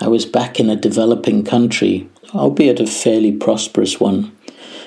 I 0.00 0.08
was 0.08 0.24
back 0.24 0.58
in 0.58 0.70
a 0.70 0.76
developing 0.76 1.44
country, 1.44 2.08
albeit 2.34 2.80
a 2.80 2.86
fairly 2.86 3.32
prosperous 3.32 4.00
one. 4.00 4.32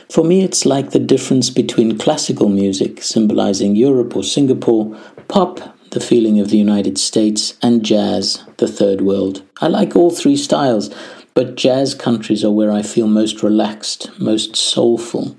For 0.09 0.23
me, 0.23 0.41
it's 0.43 0.65
like 0.65 0.89
the 0.89 0.99
difference 0.99 1.51
between 1.51 1.99
classical 1.99 2.49
music, 2.49 3.03
symbolizing 3.03 3.75
Europe 3.75 4.15
or 4.15 4.23
Singapore, 4.23 4.97
pop, 5.27 5.77
the 5.91 5.99
feeling 5.99 6.39
of 6.39 6.49
the 6.49 6.57
United 6.57 6.97
States, 6.97 7.57
and 7.61 7.83
jazz, 7.83 8.43
the 8.57 8.67
third 8.67 9.01
world. 9.01 9.43
I 9.61 9.67
like 9.67 9.95
all 9.95 10.09
three 10.09 10.37
styles, 10.37 10.89
but 11.33 11.55
jazz 11.55 11.93
countries 11.93 12.43
are 12.43 12.51
where 12.51 12.71
I 12.71 12.81
feel 12.81 13.07
most 13.07 13.43
relaxed, 13.43 14.09
most 14.19 14.55
soulful. 14.55 15.35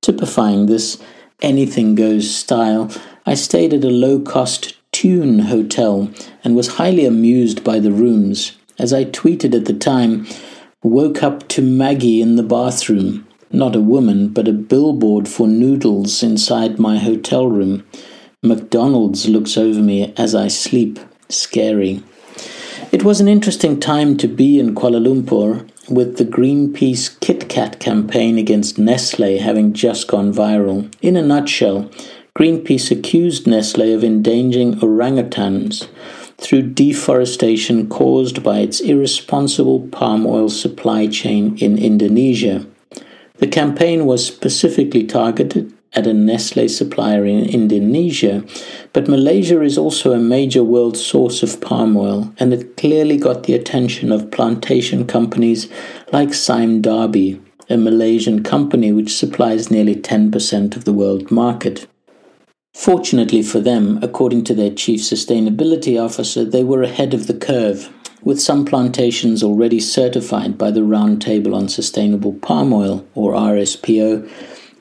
Typifying 0.00 0.66
this 0.66 0.98
anything 1.40 1.94
goes 1.94 2.32
style, 2.32 2.90
I 3.26 3.34
stayed 3.34 3.74
at 3.74 3.84
a 3.84 3.90
low 3.90 4.20
cost 4.20 4.76
Tune 4.92 5.38
hotel 5.40 6.10
and 6.44 6.54
was 6.54 6.76
highly 6.76 7.06
amused 7.06 7.64
by 7.64 7.78
the 7.78 7.92
rooms. 7.92 8.52
As 8.78 8.92
I 8.92 9.06
tweeted 9.06 9.54
at 9.54 9.64
the 9.64 9.72
time, 9.72 10.26
woke 10.82 11.22
up 11.22 11.48
to 11.48 11.62
Maggi 11.62 12.20
in 12.20 12.36
the 12.36 12.42
bathroom. 12.42 13.26
Not 13.50 13.74
a 13.74 13.80
woman, 13.80 14.28
but 14.28 14.48
a 14.48 14.52
billboard 14.52 15.28
for 15.28 15.48
noodles 15.48 16.22
inside 16.22 16.78
my 16.78 16.98
hotel 16.98 17.48
room. 17.48 17.84
McDonald's 18.44 19.28
looks 19.28 19.56
over 19.56 19.80
me 19.80 20.12
as 20.16 20.34
I 20.34 20.48
sleep. 20.48 20.98
Scary. 21.28 22.02
It 22.90 23.04
was 23.04 23.20
an 23.20 23.28
interesting 23.28 23.78
time 23.78 24.16
to 24.16 24.26
be 24.26 24.58
in 24.58 24.74
Kuala 24.74 25.00
Lumpur 25.00 25.70
with 25.88 26.18
the 26.18 26.24
Greenpeace 26.24 27.20
Kit 27.20 27.48
Kat 27.48 27.78
campaign 27.78 28.38
against 28.38 28.80
Nestle 28.80 29.38
having 29.38 29.72
just 29.72 30.08
gone 30.08 30.34
viral. 30.34 30.92
In 31.00 31.16
a 31.16 31.22
nutshell, 31.22 31.88
Greenpeace 32.36 32.90
accused 32.90 33.46
Nestle 33.46 33.94
of 33.94 34.02
endangering 34.02 34.74
orangutans 34.80 35.86
through 36.38 36.62
deforestation 36.62 37.88
caused 37.88 38.42
by 38.42 38.58
its 38.58 38.80
irresponsible 38.80 39.86
palm 39.92 40.26
oil 40.26 40.48
supply 40.48 41.06
chain 41.06 41.56
in 41.58 41.78
Indonesia. 41.78 42.66
The 43.36 43.46
campaign 43.46 44.04
was 44.04 44.26
specifically 44.26 45.04
targeted 45.04 45.71
at 45.94 46.06
a 46.06 46.14
Nestle 46.14 46.68
supplier 46.68 47.24
in 47.26 47.44
Indonesia, 47.44 48.44
but 48.92 49.08
Malaysia 49.08 49.60
is 49.62 49.76
also 49.76 50.12
a 50.12 50.18
major 50.18 50.64
world 50.64 50.96
source 50.96 51.42
of 51.42 51.60
palm 51.60 51.96
oil, 51.96 52.32
and 52.38 52.52
it 52.52 52.76
clearly 52.76 53.16
got 53.16 53.44
the 53.44 53.54
attention 53.54 54.10
of 54.10 54.30
plantation 54.30 55.06
companies 55.06 55.68
like 56.12 56.32
Sime 56.32 56.80
Darby, 56.80 57.40
a 57.68 57.76
Malaysian 57.76 58.42
company 58.42 58.92
which 58.92 59.14
supplies 59.14 59.70
nearly 59.70 59.94
10% 59.94 60.76
of 60.76 60.84
the 60.84 60.92
world 60.92 61.30
market. 61.30 61.86
Fortunately 62.74 63.42
for 63.42 63.60
them, 63.60 63.98
according 64.02 64.44
to 64.44 64.54
their 64.54 64.70
chief 64.70 65.00
sustainability 65.00 66.02
officer, 66.02 66.44
they 66.44 66.64
were 66.64 66.82
ahead 66.82 67.12
of 67.12 67.26
the 67.26 67.34
curve, 67.34 67.92
with 68.22 68.40
some 68.40 68.64
plantations 68.64 69.42
already 69.42 69.78
certified 69.78 70.56
by 70.56 70.70
the 70.70 70.80
Roundtable 70.80 71.54
on 71.54 71.68
Sustainable 71.68 72.32
Palm 72.34 72.72
Oil, 72.72 73.06
or 73.14 73.32
RSPO, 73.34 74.28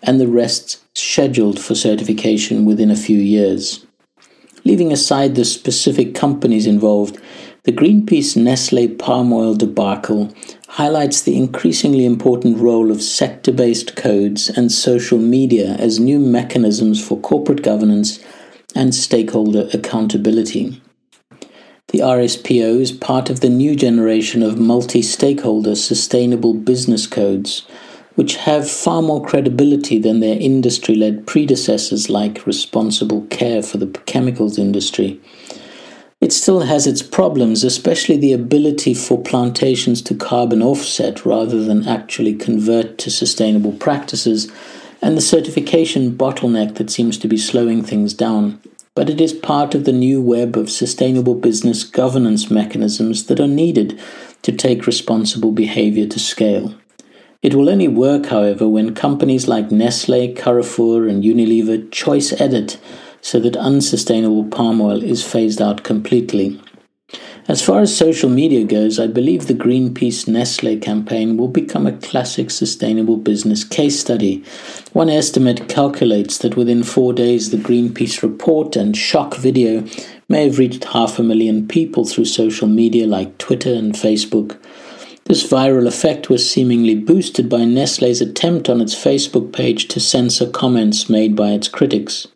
and 0.03 0.19
the 0.19 0.27
rest 0.27 0.81
scheduled 0.97 1.59
for 1.59 1.75
certification 1.75 2.65
within 2.65 2.91
a 2.91 2.95
few 2.95 3.17
years. 3.17 3.85
Leaving 4.63 4.91
aside 4.91 5.35
the 5.35 5.45
specific 5.45 6.13
companies 6.13 6.67
involved, 6.67 7.19
the 7.63 7.71
Greenpeace 7.71 8.35
Nestle 8.35 8.87
palm 8.87 9.31
oil 9.31 9.53
debacle 9.53 10.33
highlights 10.67 11.21
the 11.21 11.37
increasingly 11.37 12.05
important 12.05 12.57
role 12.57 12.91
of 12.91 13.03
sector 13.03 13.51
based 13.51 13.95
codes 13.95 14.49
and 14.49 14.71
social 14.71 15.19
media 15.19 15.75
as 15.75 15.99
new 15.99 16.19
mechanisms 16.19 17.03
for 17.05 17.19
corporate 17.19 17.61
governance 17.61 18.19
and 18.73 18.95
stakeholder 18.95 19.69
accountability. 19.73 20.81
The 21.89 21.99
RSPO 21.99 22.79
is 22.79 22.91
part 22.91 23.29
of 23.29 23.41
the 23.41 23.49
new 23.49 23.75
generation 23.75 24.41
of 24.43 24.57
multi 24.57 25.01
stakeholder 25.01 25.75
sustainable 25.75 26.53
business 26.53 27.05
codes, 27.05 27.67
which 28.15 28.35
have 28.35 28.69
far 28.69 29.01
more 29.01 29.23
credibility 29.23 29.99
than 29.99 30.19
their 30.19 30.39
industry 30.39 30.95
led 30.95 31.25
predecessors 31.25 32.09
like 32.09 32.45
Responsible 32.45 33.21
Care 33.27 33.63
for 33.63 33.77
the 33.77 33.87
chemicals 34.05 34.57
industry 34.57 35.19
it 36.21 36.31
still 36.31 36.61
has 36.61 36.85
its 36.85 37.01
problems, 37.01 37.63
especially 37.63 38.15
the 38.15 38.31
ability 38.31 38.93
for 38.93 39.19
plantations 39.19 40.03
to 40.03 40.13
carbon 40.13 40.61
offset 40.61 41.25
rather 41.25 41.63
than 41.63 41.87
actually 41.87 42.35
convert 42.35 42.99
to 42.99 43.09
sustainable 43.09 43.71
practices, 43.71 44.49
and 45.01 45.17
the 45.17 45.21
certification 45.21 46.11
bottleneck 46.15 46.75
that 46.75 46.91
seems 46.91 47.17
to 47.17 47.27
be 47.27 47.37
slowing 47.37 47.83
things 47.83 48.13
down. 48.13 48.61
But 48.93 49.09
it 49.09 49.19
is 49.19 49.33
part 49.33 49.73
of 49.73 49.85
the 49.85 49.91
new 49.91 50.21
web 50.21 50.57
of 50.57 50.69
sustainable 50.69 51.33
business 51.33 51.83
governance 51.83 52.51
mechanisms 52.51 53.25
that 53.25 53.39
are 53.39 53.47
needed 53.47 53.99
to 54.43 54.51
take 54.51 54.85
responsible 54.85 55.51
behavior 55.51 56.05
to 56.05 56.19
scale. 56.19 56.75
It 57.41 57.55
will 57.55 57.69
only 57.69 57.87
work, 57.87 58.27
however, 58.27 58.67
when 58.67 58.93
companies 58.93 59.47
like 59.47 59.71
Nestle, 59.71 60.33
Carrefour, 60.33 61.07
and 61.07 61.23
Unilever 61.23 61.91
choice 61.91 62.39
edit 62.39 62.79
so 63.21 63.39
that 63.39 63.55
unsustainable 63.55 64.45
palm 64.45 64.79
oil 64.79 65.01
is 65.01 65.25
phased 65.25 65.59
out 65.59 65.83
completely. 65.83 66.61
As 67.47 67.61
far 67.61 67.81
as 67.81 67.97
social 67.97 68.29
media 68.29 68.63
goes, 68.63 68.99
I 68.99 69.07
believe 69.07 69.47
the 69.47 69.55
Greenpeace 69.55 70.27
Nestle 70.27 70.77
campaign 70.77 71.35
will 71.35 71.47
become 71.47 71.87
a 71.87 71.97
classic 71.97 72.51
sustainable 72.51 73.17
business 73.17 73.63
case 73.63 73.99
study. 73.99 74.43
One 74.93 75.09
estimate 75.09 75.67
calculates 75.67 76.37
that 76.37 76.55
within 76.55 76.83
four 76.83 77.11
days, 77.11 77.49
the 77.49 77.57
Greenpeace 77.57 78.21
report 78.21 78.75
and 78.75 78.95
shock 78.95 79.35
video 79.35 79.83
may 80.29 80.45
have 80.45 80.59
reached 80.59 80.83
half 80.85 81.17
a 81.17 81.23
million 81.23 81.67
people 81.67 82.05
through 82.05 82.25
social 82.25 82.67
media 82.67 83.07
like 83.07 83.39
Twitter 83.39 83.73
and 83.73 83.93
Facebook. 83.93 84.60
This 85.25 85.47
viral 85.47 85.87
effect 85.87 86.29
was 86.29 86.49
seemingly 86.49 86.95
boosted 86.95 87.47
by 87.47 87.63
Nestle's 87.63 88.21
attempt 88.21 88.69
on 88.69 88.81
its 88.81 88.95
Facebook 88.95 89.53
page 89.53 89.87
to 89.89 89.99
censor 89.99 90.49
comments 90.49 91.09
made 91.09 91.35
by 91.35 91.51
its 91.51 91.67
critics. 91.67 92.27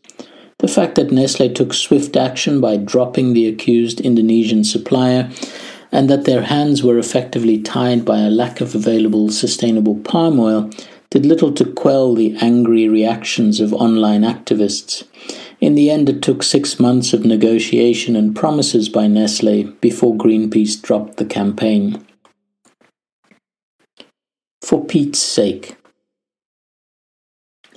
The 0.60 0.68
fact 0.68 0.96
that 0.96 1.12
Nestle 1.12 1.50
took 1.50 1.74
swift 1.74 2.15
action 2.15 2.62
by 2.62 2.77
dropping 2.77 3.34
the 3.34 3.48
accused 3.48 4.00
Indonesian 4.00 4.63
supplier 4.63 5.30
and 5.92 6.10
that 6.10 6.25
their 6.25 6.44
hands 6.44 6.84
were 6.84 6.98
effectively 6.98 7.62
tied 7.62 8.06
by 8.06 8.20
a 8.20 8.30
lack 8.30 8.62
of 8.62 8.74
available 8.74 9.30
sustainable 9.30 9.96
palm 9.96 10.39
oil 10.39 10.70
did 11.10 11.25
little 11.25 11.51
to 11.54 11.65
quell 11.65 12.13
the 12.13 12.36
angry 12.42 12.89
reactions 12.89 13.60
of 13.60 13.74
online 13.74 14.22
activists. 14.22 15.04
In 15.62 15.75
the 15.75 15.89
end, 15.89 16.10
it 16.10 16.22
took 16.22 16.44
six 16.44 16.80
months 16.80 17.13
of 17.13 17.25
negotiation 17.25 18.15
and 18.15 18.36
promises 18.36 18.89
by 18.89 19.08
Nestle 19.08 19.63
before 19.82 20.15
Greenpeace 20.15 20.82
dropped 20.82 21.18
the 21.18 21.25
campaign. 21.25 22.06
For 24.65 24.84
Pete's 24.84 25.19
sake. 25.19 25.77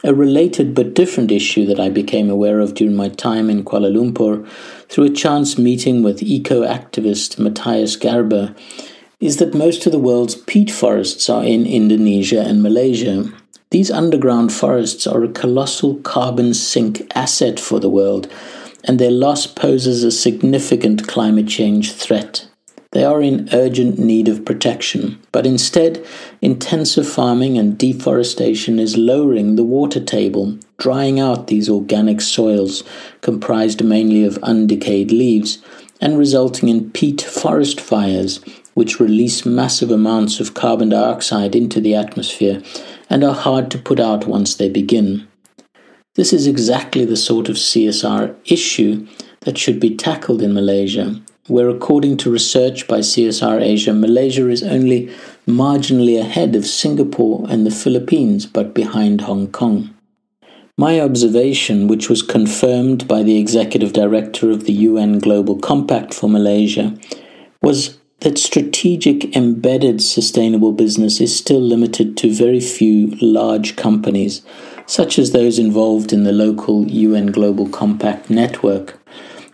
A 0.02 0.14
related 0.14 0.75
but 0.75 0.95
different 0.95 1.30
issue 1.30 1.66
that 1.66 1.78
I 1.78 1.90
became 1.90 2.30
aware 2.30 2.61
of 2.61 2.73
during 2.73 2.97
my 2.97 3.11
time 3.11 3.50
in 3.50 3.62
Kuala 3.62 3.92
Lumpur 3.92 4.49
through 4.88 5.04
a 5.04 5.11
chance 5.11 5.59
meeting 5.59 6.02
with 6.02 6.23
eco 6.23 6.66
activist 6.66 7.38
Matthias 7.38 7.95
Garber 7.97 8.54
is 9.21 9.37
that 9.37 9.52
most 9.52 9.85
of 9.85 9.92
the 9.92 9.99
world's 9.99 10.35
peat 10.35 10.71
forests 10.71 11.28
are 11.28 11.45
in 11.45 11.66
Indonesia 11.66 12.40
and 12.40 12.62
Malaysia. 12.62 13.30
These 13.68 13.90
underground 13.90 14.50
forests 14.50 15.07
are 15.07 15.23
a 15.23 15.28
colossal 15.28 15.97
carbon 15.97 16.54
sink 16.54 17.07
asset 17.14 17.61
for 17.61 17.80
the 17.80 17.90
world, 17.90 18.33
and 18.85 18.99
their 18.99 19.11
loss 19.11 19.47
poses 19.47 20.04
a 20.04 20.11
significant 20.11 21.07
climate 21.07 21.48
change 21.48 21.92
threat. 21.92 22.48
They 22.92 23.05
are 23.05 23.20
in 23.20 23.51
urgent 23.53 23.98
need 23.98 24.29
of 24.29 24.46
protection, 24.46 25.18
but 25.31 25.44
instead, 25.44 26.05
intensive 26.40 27.07
farming 27.07 27.59
and 27.59 27.77
deforestation 27.77 28.79
is 28.79 28.96
lowering 28.96 29.57
the 29.57 29.64
water 29.64 30.01
table, 30.01 30.59
drying 30.79 31.20
out 31.20 31.48
these 31.48 31.68
organic 31.68 32.22
soils, 32.22 32.83
comprised 33.20 33.85
mainly 33.85 34.24
of 34.24 34.38
undecayed 34.42 35.11
leaves, 35.11 35.59
and 36.01 36.16
resulting 36.16 36.70
in 36.70 36.90
peat 36.90 37.20
forest 37.20 37.79
fires, 37.79 38.40
which 38.72 39.01
release 39.01 39.44
massive 39.44 39.90
amounts 39.90 40.40
of 40.40 40.55
carbon 40.55 40.88
dioxide 40.88 41.55
into 41.55 41.83
the 41.83 41.94
atmosphere 41.94 42.62
and 43.11 43.22
are 43.22 43.35
hard 43.35 43.70
to 43.70 43.79
put 43.79 44.01
out 44.01 44.27
once 44.27 44.55
they 44.55 44.68
begin. 44.68 45.29
This 46.14 46.33
is 46.33 46.46
exactly 46.46 47.05
the 47.05 47.16
sort 47.16 47.51
of 47.51 47.57
CSR 47.57 48.35
issue 48.46 49.07
that 49.40 49.59
should 49.59 49.79
be 49.79 49.94
tackled 49.94 50.40
in 50.40 50.55
Malaysia 50.55 51.20
where, 51.48 51.68
according 51.68 52.16
to 52.18 52.30
research 52.30 52.87
by 52.87 52.98
CSR 52.98 53.61
Asia, 53.61 53.92
Malaysia 53.92 54.48
is 54.48 54.62
only 54.62 55.11
marginally 55.46 56.20
ahead 56.20 56.54
of 56.54 56.66
Singapore 56.66 57.46
and 57.48 57.66
the 57.66 57.70
Philippines, 57.70 58.46
but 58.46 58.74
behind 58.74 59.22
Hong 59.22 59.48
Kong. 59.48 59.94
My 60.76 61.00
observation, 61.00 61.88
which 61.88 62.08
was 62.08 62.22
confirmed 62.22 63.08
by 63.08 63.24
the 63.24 63.38
executive 63.38 63.92
director 63.92 64.50
of 64.50 64.64
the 64.64 64.72
UN 64.72 65.18
Global 65.18 65.58
Compact 65.58 66.14
for 66.14 66.28
Malaysia, 66.28 66.96
was 67.61 67.98
that 68.20 68.38
strategic 68.38 69.37
embedded 69.37 70.02
sustainable 70.02 70.72
business 70.72 71.20
is 71.20 71.34
still 71.34 71.61
limited 71.61 72.16
to 72.18 72.32
very 72.32 72.61
few 72.61 73.16
large 73.20 73.76
companies, 73.76 74.42
such 74.87 75.18
as 75.18 75.32
those 75.32 75.58
involved 75.58 76.12
in 76.12 76.24
the 76.24 76.32
local 76.32 76.87
UN 76.87 77.26
Global 77.26 77.68
Compact 77.68 78.28
network, 78.30 78.97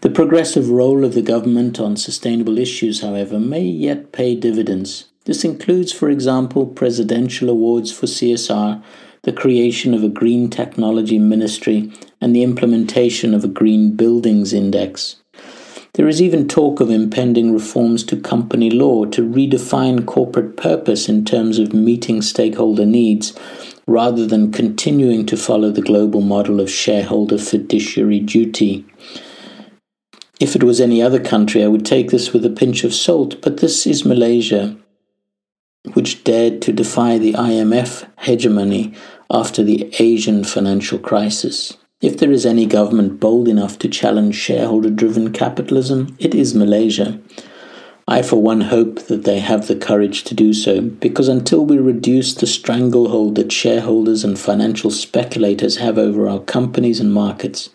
the 0.05 0.11
progressive 0.11 0.69
role 0.69 1.03
of 1.03 1.15
the 1.15 1.23
government 1.23 1.81
on 1.81 1.97
sustainable 1.97 2.59
issues, 2.59 3.01
however, 3.01 3.41
may 3.41 3.63
yet 3.63 4.13
pay 4.13 4.35
dividends. 4.35 5.07
This 5.25 5.47
includes, 5.47 5.95
for 5.95 6.11
example, 6.11 6.67
presidential 6.67 7.49
awards 7.49 7.91
for 7.91 8.05
CSR, 8.05 8.83
the 9.23 9.33
creation 9.33 9.95
of 9.95 10.05
a 10.05 10.11
green 10.11 10.51
technology 10.51 11.19
ministry, 11.19 11.91
and 12.21 12.37
the 12.37 12.43
implementation 12.43 13.33
of 13.33 13.45
a 13.45 13.49
green 13.49 13.97
buildings 13.97 14.53
index. 14.53 15.17
There 15.95 16.07
is 16.07 16.21
even 16.21 16.49
talk 16.49 16.81
of 16.81 16.91
impending 16.91 17.55
reforms 17.55 18.05
to 18.05 18.21
company 18.21 18.69
law 18.69 19.07
to 19.07 19.23
redefine 19.23 20.05
corporate 20.05 20.59
purpose 20.59 21.09
in 21.09 21.25
terms 21.25 21.59
of 21.59 21.73
meeting 21.73 22.21
stakeholder 22.21 22.85
needs, 22.85 23.33
rather 23.87 24.27
than 24.27 24.53
continuing 24.53 25.25
to 25.25 25.39
follow 25.39 25.71
the 25.71 25.81
global 25.81 26.21
model 26.21 26.61
of 26.61 26.69
shareholder 26.69 27.39
fiduciary 27.39 28.21
duty. 28.21 28.85
If 30.41 30.57
it 30.57 30.65
was 30.65 30.81
any 30.81 31.01
other 31.01 31.21
country, 31.21 31.63
I 31.63 31.69
would 31.69 31.87
take 31.87 32.11
this 32.11 32.33
with 32.33 32.45
a 32.45 32.51
pinch 32.51 32.83
of 32.83 32.93
salt, 32.93 33.41
but 33.41 33.59
this 33.59 33.87
is 33.87 34.05
Malaysia, 34.05 34.77
which 35.93 36.25
dared 36.25 36.61
to 36.63 36.73
defy 36.73 37.19
the 37.19 37.35
IMF 37.35 38.09
hegemony 38.19 38.95
after 39.31 39.63
the 39.63 39.95
Asian 40.01 40.43
financial 40.43 40.99
crisis. 40.99 41.77
If 42.01 42.19
there 42.19 42.33
is 42.33 42.45
any 42.45 42.67
government 42.67 43.21
bold 43.21 43.47
enough 43.47 43.79
to 43.79 43.89
challenge 43.89 44.35
shareholder 44.35 44.91
driven 44.91 45.33
capitalism, 45.33 46.17
it 46.19 46.35
is 46.35 46.55
Malaysia. 46.55 47.21
I, 48.07 48.21
for 48.21 48.43
one, 48.43 48.63
hope 48.63 49.07
that 49.07 49.25
they 49.25 49.39
have 49.39 49.69
the 49.69 49.77
courage 49.77 50.25
to 50.25 50.35
do 50.35 50.53
so, 50.53 50.81
because 50.83 51.29
until 51.29 51.65
we 51.65 51.79
reduce 51.79 52.35
the 52.35 52.47
stranglehold 52.47 53.37
that 53.37 53.53
shareholders 53.53 54.25
and 54.25 54.39
financial 54.39 54.91
speculators 54.91 55.77
have 55.77 55.97
over 55.97 56.29
our 56.29 56.41
companies 56.41 57.01
and 57.01 57.15
markets, 57.15 57.71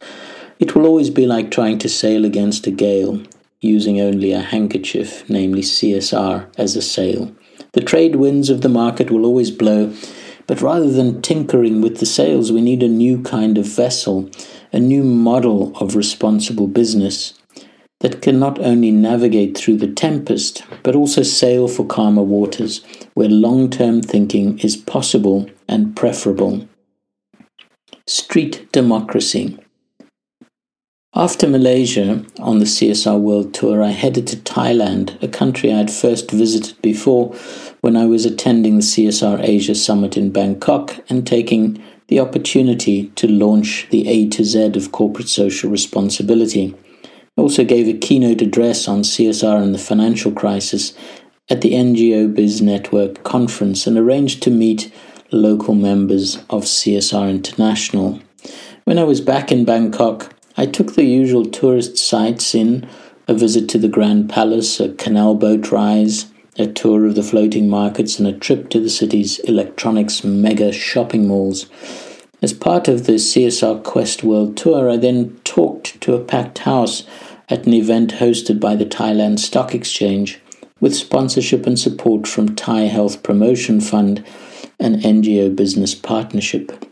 it 0.59 0.75
will 0.75 0.85
always 0.85 1.09
be 1.09 1.25
like 1.25 1.49
trying 1.49 1.77
to 1.79 1.89
sail 1.89 2.25
against 2.25 2.67
a 2.67 2.71
gale, 2.71 3.23
using 3.61 3.99
only 3.99 4.33
a 4.33 4.41
handkerchief, 4.41 5.27
namely 5.29 5.61
CSR, 5.61 6.47
as 6.57 6.75
a 6.75 6.81
sail. 6.81 7.33
The 7.73 7.81
trade 7.81 8.17
winds 8.17 8.49
of 8.49 8.61
the 8.61 8.69
market 8.69 9.09
will 9.09 9.25
always 9.25 9.51
blow, 9.51 9.93
but 10.47 10.61
rather 10.61 10.91
than 10.91 11.21
tinkering 11.21 11.81
with 11.81 11.99
the 11.99 12.05
sails, 12.05 12.51
we 12.51 12.61
need 12.61 12.83
a 12.83 12.89
new 12.89 13.21
kind 13.21 13.57
of 13.57 13.65
vessel, 13.65 14.29
a 14.73 14.79
new 14.79 15.03
model 15.03 15.75
of 15.77 15.95
responsible 15.95 16.67
business 16.67 17.33
that 17.99 18.21
can 18.21 18.39
not 18.39 18.59
only 18.59 18.91
navigate 18.91 19.57
through 19.57 19.77
the 19.77 19.91
tempest, 19.91 20.63
but 20.83 20.95
also 20.95 21.21
sail 21.21 21.67
for 21.67 21.85
calmer 21.85 22.23
waters, 22.23 22.83
where 23.13 23.29
long 23.29 23.69
term 23.69 24.01
thinking 24.01 24.59
is 24.59 24.75
possible 24.75 25.49
and 25.67 25.95
preferable. 25.95 26.67
Street 28.07 28.69
democracy. 28.71 29.57
After 31.19 31.49
Malaysia 31.49 32.23
on 32.39 32.59
the 32.59 32.65
CSR 32.65 33.19
World 33.19 33.53
Tour, 33.53 33.83
I 33.83 33.89
headed 33.89 34.25
to 34.27 34.37
Thailand, 34.37 35.21
a 35.21 35.27
country 35.27 35.69
I 35.69 35.75
had 35.75 35.91
first 35.91 36.31
visited 36.31 36.81
before 36.81 37.35
when 37.81 37.97
I 37.97 38.05
was 38.05 38.25
attending 38.25 38.77
the 38.77 38.83
CSR 38.83 39.43
Asia 39.43 39.75
Summit 39.75 40.15
in 40.15 40.31
Bangkok 40.31 40.95
and 41.09 41.27
taking 41.27 41.83
the 42.07 42.21
opportunity 42.21 43.07
to 43.17 43.27
launch 43.27 43.85
the 43.89 44.07
A 44.07 44.29
to 44.29 44.45
Z 44.45 44.77
of 44.77 44.93
corporate 44.93 45.27
social 45.27 45.69
responsibility. 45.69 46.73
I 47.03 47.41
also 47.41 47.65
gave 47.65 47.89
a 47.89 47.99
keynote 47.99 48.41
address 48.41 48.87
on 48.87 49.01
CSR 49.01 49.61
and 49.61 49.75
the 49.75 49.77
financial 49.77 50.31
crisis 50.31 50.93
at 51.49 51.59
the 51.59 51.73
NGO 51.73 52.33
Biz 52.33 52.61
Network 52.61 53.25
conference 53.25 53.85
and 53.85 53.97
arranged 53.97 54.41
to 54.43 54.51
meet 54.51 54.89
local 55.31 55.75
members 55.75 56.37
of 56.49 56.63
CSR 56.63 57.29
International. 57.29 58.21
When 58.85 58.97
I 58.97 59.03
was 59.03 59.19
back 59.19 59.51
in 59.51 59.65
Bangkok, 59.65 60.33
I 60.59 60.65
took 60.65 60.95
the 60.95 61.05
usual 61.05 61.45
tourist 61.45 61.97
sights 61.97 62.53
in 62.53 62.85
a 63.29 63.33
visit 63.33 63.69
to 63.69 63.77
the 63.77 63.87
Grand 63.87 64.29
Palace, 64.29 64.81
a 64.81 64.93
canal 64.95 65.33
boat 65.33 65.71
rise, 65.71 66.25
a 66.57 66.67
tour 66.67 67.05
of 67.05 67.15
the 67.15 67.23
floating 67.23 67.69
markets, 67.69 68.19
and 68.19 68.27
a 68.27 68.37
trip 68.37 68.69
to 68.71 68.81
the 68.81 68.89
city's 68.89 69.39
electronics 69.39 70.21
mega 70.25 70.73
shopping 70.73 71.29
malls. 71.29 71.67
As 72.41 72.51
part 72.51 72.89
of 72.89 73.05
the 73.05 73.13
CSR 73.13 73.85
Quest 73.85 74.25
World 74.25 74.57
Tour, 74.57 74.89
I 74.89 74.97
then 74.97 75.39
talked 75.45 76.01
to 76.01 76.13
a 76.13 76.21
packed 76.21 76.57
house 76.57 77.05
at 77.47 77.65
an 77.65 77.73
event 77.73 78.15
hosted 78.15 78.59
by 78.59 78.75
the 78.75 78.85
Thailand 78.85 79.39
Stock 79.39 79.73
Exchange 79.73 80.41
with 80.81 80.93
sponsorship 80.93 81.65
and 81.67 81.79
support 81.79 82.27
from 82.27 82.53
Thai 82.53 82.81
Health 82.81 83.23
Promotion 83.23 83.79
Fund 83.79 84.25
an 84.77 84.99
NGO 84.99 85.55
Business 85.55 85.95
Partnership. 85.95 86.88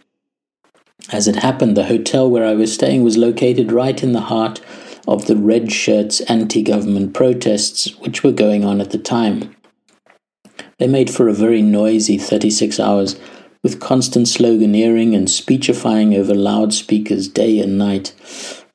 As 1.12 1.28
it 1.28 1.38
happened, 1.38 1.78
the 1.78 1.86
hotel 1.86 2.30
where 2.30 2.46
I 2.46 2.54
was 2.54 2.74
staying 2.74 3.04
was 3.04 3.18
located 3.18 3.72
right 3.72 4.02
in 4.04 4.12
the 4.12 4.22
heart 4.22 4.60
of 5.08 5.28
the 5.28 5.38
red 5.38 5.72
shirts 5.72 6.20
anti 6.22 6.62
government 6.62 7.14
protests 7.14 7.96
which 8.00 8.24
were 8.24 8.34
going 8.34 8.66
on 8.66 8.82
at 8.82 8.92
the 8.92 8.98
time. 8.98 9.56
They 10.80 10.88
made 10.88 11.10
for 11.10 11.30
a 11.30 11.34
very 11.34 11.62
noisy 11.62 12.18
36 12.18 12.80
hours 12.80 13.18
with 13.64 13.80
constant 13.80 14.28
sloganeering 14.28 15.16
and 15.16 15.30
speechifying 15.30 16.14
over 16.14 16.34
loudspeakers 16.34 17.28
day 17.28 17.60
and 17.60 17.78
night. 17.78 18.14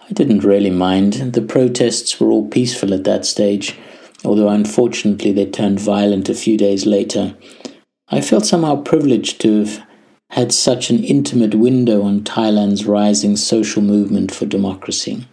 I 0.09 0.13
didn't 0.13 0.45
really 0.45 0.71
mind. 0.71 1.35
The 1.35 1.43
protests 1.43 2.19
were 2.19 2.31
all 2.31 2.49
peaceful 2.49 2.93
at 2.95 3.05
that 3.05 3.25
stage, 3.25 3.79
although 4.25 4.49
unfortunately 4.49 5.33
they 5.33 5.47
turned 5.47 5.81
violent 5.81 6.29
a 6.29 6.35
few 6.35 6.57
days 6.57 6.87
later. 6.87 7.37
I 8.09 8.21
felt 8.21 8.47
somehow 8.47 8.83
privileged 8.83 9.41
to 9.43 9.61
have 9.61 9.87
had 10.33 10.51
such 10.51 10.89
an 10.89 11.05
intimate 11.05 11.55
window 11.55 12.03
on 12.03 12.23
Thailand's 12.23 12.87
rising 12.87 13.37
social 13.37 13.83
movement 13.83 14.33
for 14.33 14.47
democracy. 14.47 15.29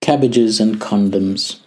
Cabbages 0.00 0.60
and 0.60 0.80
condoms. 0.80 1.58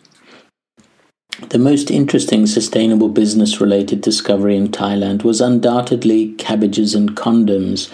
The 1.50 1.60
most 1.60 1.92
interesting 1.92 2.48
sustainable 2.48 3.10
business 3.10 3.60
related 3.60 4.00
discovery 4.00 4.56
in 4.56 4.70
Thailand 4.70 5.26
was 5.26 5.42
undoubtedly 5.42 6.32
cabbages 6.36 6.96
and 6.96 7.18
condoms, 7.18 7.90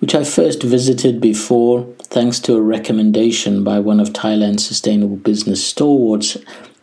which 0.00 0.14
I 0.14 0.22
first 0.22 0.62
visited 0.62 1.20
before 1.20 1.92
thanks 2.04 2.38
to 2.40 2.54
a 2.54 2.62
recommendation 2.62 3.64
by 3.64 3.80
one 3.80 3.98
of 3.98 4.10
Thailand's 4.10 4.64
sustainable 4.64 5.16
business 5.16 5.64
stalwarts, 5.64 6.36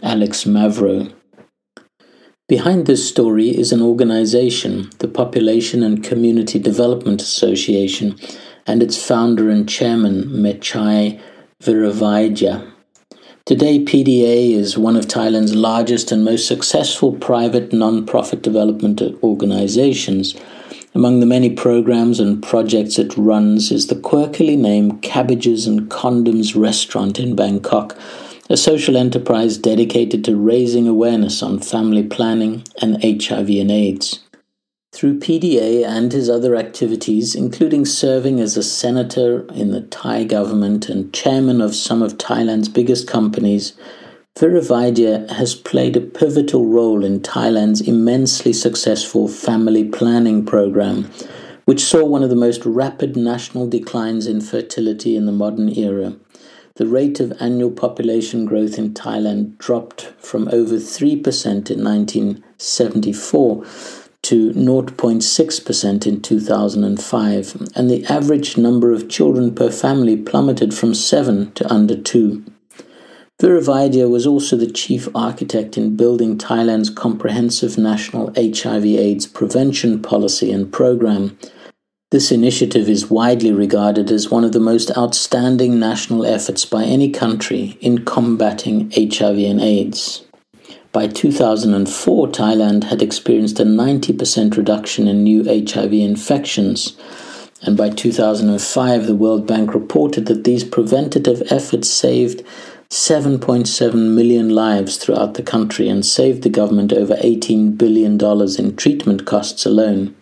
Alex 0.04 0.44
Mavro. 0.44 1.14
Behind 2.50 2.88
this 2.88 3.08
story 3.08 3.50
is 3.56 3.72
an 3.72 3.84
organization, 3.84 4.90
the 4.98 5.08
Population 5.08 5.84
and 5.84 6.04
Community 6.04 6.58
Development 6.58 7.22
Association, 7.22 8.16
and 8.66 8.82
its 8.82 8.98
founder 8.98 9.52
and 9.52 9.70
chairman, 9.70 10.24
Mechai 10.24 11.22
Viravaidya. 11.62 12.68
Today, 13.46 13.78
PDA 13.86 14.54
is 14.54 14.80
one 14.80 14.96
of 14.96 15.06
Thailand's 15.06 15.54
largest 15.54 16.12
and 16.12 16.26
most 16.26 16.48
successful 16.48 17.12
private 17.12 17.72
non-profit 17.72 18.42
development 18.42 19.00
organizations. 19.22 20.36
Among 20.96 21.20
the 21.20 21.28
many 21.28 21.52
programs 21.52 22.20
and 22.20 22.42
projects 22.42 22.98
it 22.98 23.16
runs 23.16 23.72
is 23.72 23.88
the 23.88 23.96
quirkily 23.96 24.58
named 24.58 25.04
Cabbages 25.04 25.68
and 25.68 25.88
Condoms 25.88 26.60
restaurant 26.60 27.20
in 27.20 27.36
Bangkok, 27.36 27.96
a 28.52 28.58
social 28.58 28.98
enterprise 28.98 29.60
dedicated 29.60 30.26
to 30.26 30.36
raising 30.36 30.88
awareness 30.88 31.44
on 31.44 31.60
family 31.60 32.02
planning 32.02 32.64
and 32.82 33.04
HIV 33.04 33.50
and 33.50 33.70
AIDS. 33.70 34.24
Through 34.92 35.20
PDA 35.20 35.86
and 35.86 36.12
his 36.12 36.32
other 36.32 36.56
activities, 36.56 37.36
including 37.36 37.86
serving 37.86 38.40
as 38.40 38.58
a 38.58 38.64
senator 38.64 39.46
in 39.54 39.70
the 39.70 39.82
Thai 39.82 40.24
government 40.24 40.90
and 40.90 41.14
chairman 41.14 41.62
of 41.62 41.76
some 41.76 42.02
of 42.02 42.18
Thailand's 42.18 42.70
biggest 42.70 43.08
companies, 43.08 43.74
Viravaidya 44.40 45.30
has 45.30 45.54
played 45.54 45.96
a 45.96 46.02
pivotal 46.02 46.66
role 46.66 47.06
in 47.06 47.20
Thailand's 47.20 47.82
immensely 47.82 48.54
successful 48.54 49.28
family 49.28 49.84
planning 49.84 50.44
program, 50.44 51.12
which 51.66 51.82
saw 51.82 52.04
one 52.04 52.24
of 52.24 52.32
the 52.32 52.36
most 52.36 52.66
rapid 52.66 53.16
national 53.16 53.68
declines 53.68 54.26
in 54.26 54.42
fertility 54.42 55.16
in 55.16 55.28
the 55.28 55.32
modern 55.32 55.70
era 55.70 56.16
the 56.80 56.88
rate 56.88 57.20
of 57.20 57.34
annual 57.42 57.70
population 57.70 58.46
growth 58.46 58.78
in 58.78 58.94
Thailand 58.94 59.58
dropped 59.58 60.04
from 60.18 60.48
over 60.48 60.76
3% 60.76 61.12
in 61.70 61.84
1974 61.84 63.66
to 64.22 64.52
0.6% 64.54 66.08
in 66.08 66.22
2005, 66.22 67.68
and 67.76 67.92
the 67.92 68.06
average 68.06 68.58
number 68.58 68.94
of 68.94 69.10
children 69.10 69.54
per 69.54 69.70
family 69.70 70.16
plummeted 70.16 70.74
from 70.74 70.94
7 70.94 71.52
to 71.52 71.70
under 71.70 71.98
2. 71.98 72.46
Viravaidya 73.42 74.10
was 74.10 74.26
also 74.26 74.56
the 74.56 74.72
chief 74.72 75.10
architect 75.14 75.78
in 75.78 75.98
building 75.98 76.38
Thailand's 76.38 76.90
comprehensive 76.90 77.78
national 77.78 78.32
HIV/AIDS 78.38 79.28
prevention 79.28 80.02
policy 80.02 80.50
and 80.50 80.72
program, 80.72 81.38
this 82.12 82.32
initiative 82.32 82.90
is 82.90 83.12
widely 83.12 83.52
regarded 83.52 84.10
as 84.10 84.32
one 84.32 84.44
of 84.44 84.52
the 84.52 84.60
most 84.60 84.90
outstanding 84.98 85.80
national 85.80 86.26
efforts 86.26 86.66
by 86.66 86.84
any 86.84 87.12
country 87.12 87.78
in 87.82 88.04
combating 88.04 88.92
HIV 88.92 89.38
and 89.38 89.62
AIDS. 89.62 90.26
By 90.92 91.08
2004, 91.08 92.28
Thailand 92.30 92.86
had 92.86 93.04
experienced 93.04 93.60
a 93.60 93.64
90% 93.64 94.58
reduction 94.58 95.08
in 95.08 95.24
new 95.24 95.44
HIV 95.44 95.94
infections, 95.94 96.98
and 97.62 97.78
by 97.78 97.92
2005, 97.92 99.06
the 99.06 99.16
World 99.16 99.46
Bank 99.46 99.76
reported 99.76 100.26
that 100.26 100.46
these 100.46 100.64
preventative 100.64 101.44
efforts 101.52 101.90
saved 101.90 102.42
7.7 102.90 103.94
million 103.94 104.50
lives 104.50 104.98
throughout 104.98 105.36
the 105.36 105.44
country 105.44 105.88
and 105.88 106.04
saved 106.04 106.42
the 106.42 106.50
government 106.50 106.92
over 106.92 107.14
$18 107.18 107.78
billion 107.78 108.20
in 108.58 108.76
treatment 108.76 109.28
costs 109.28 109.64
alone. 109.64 110.16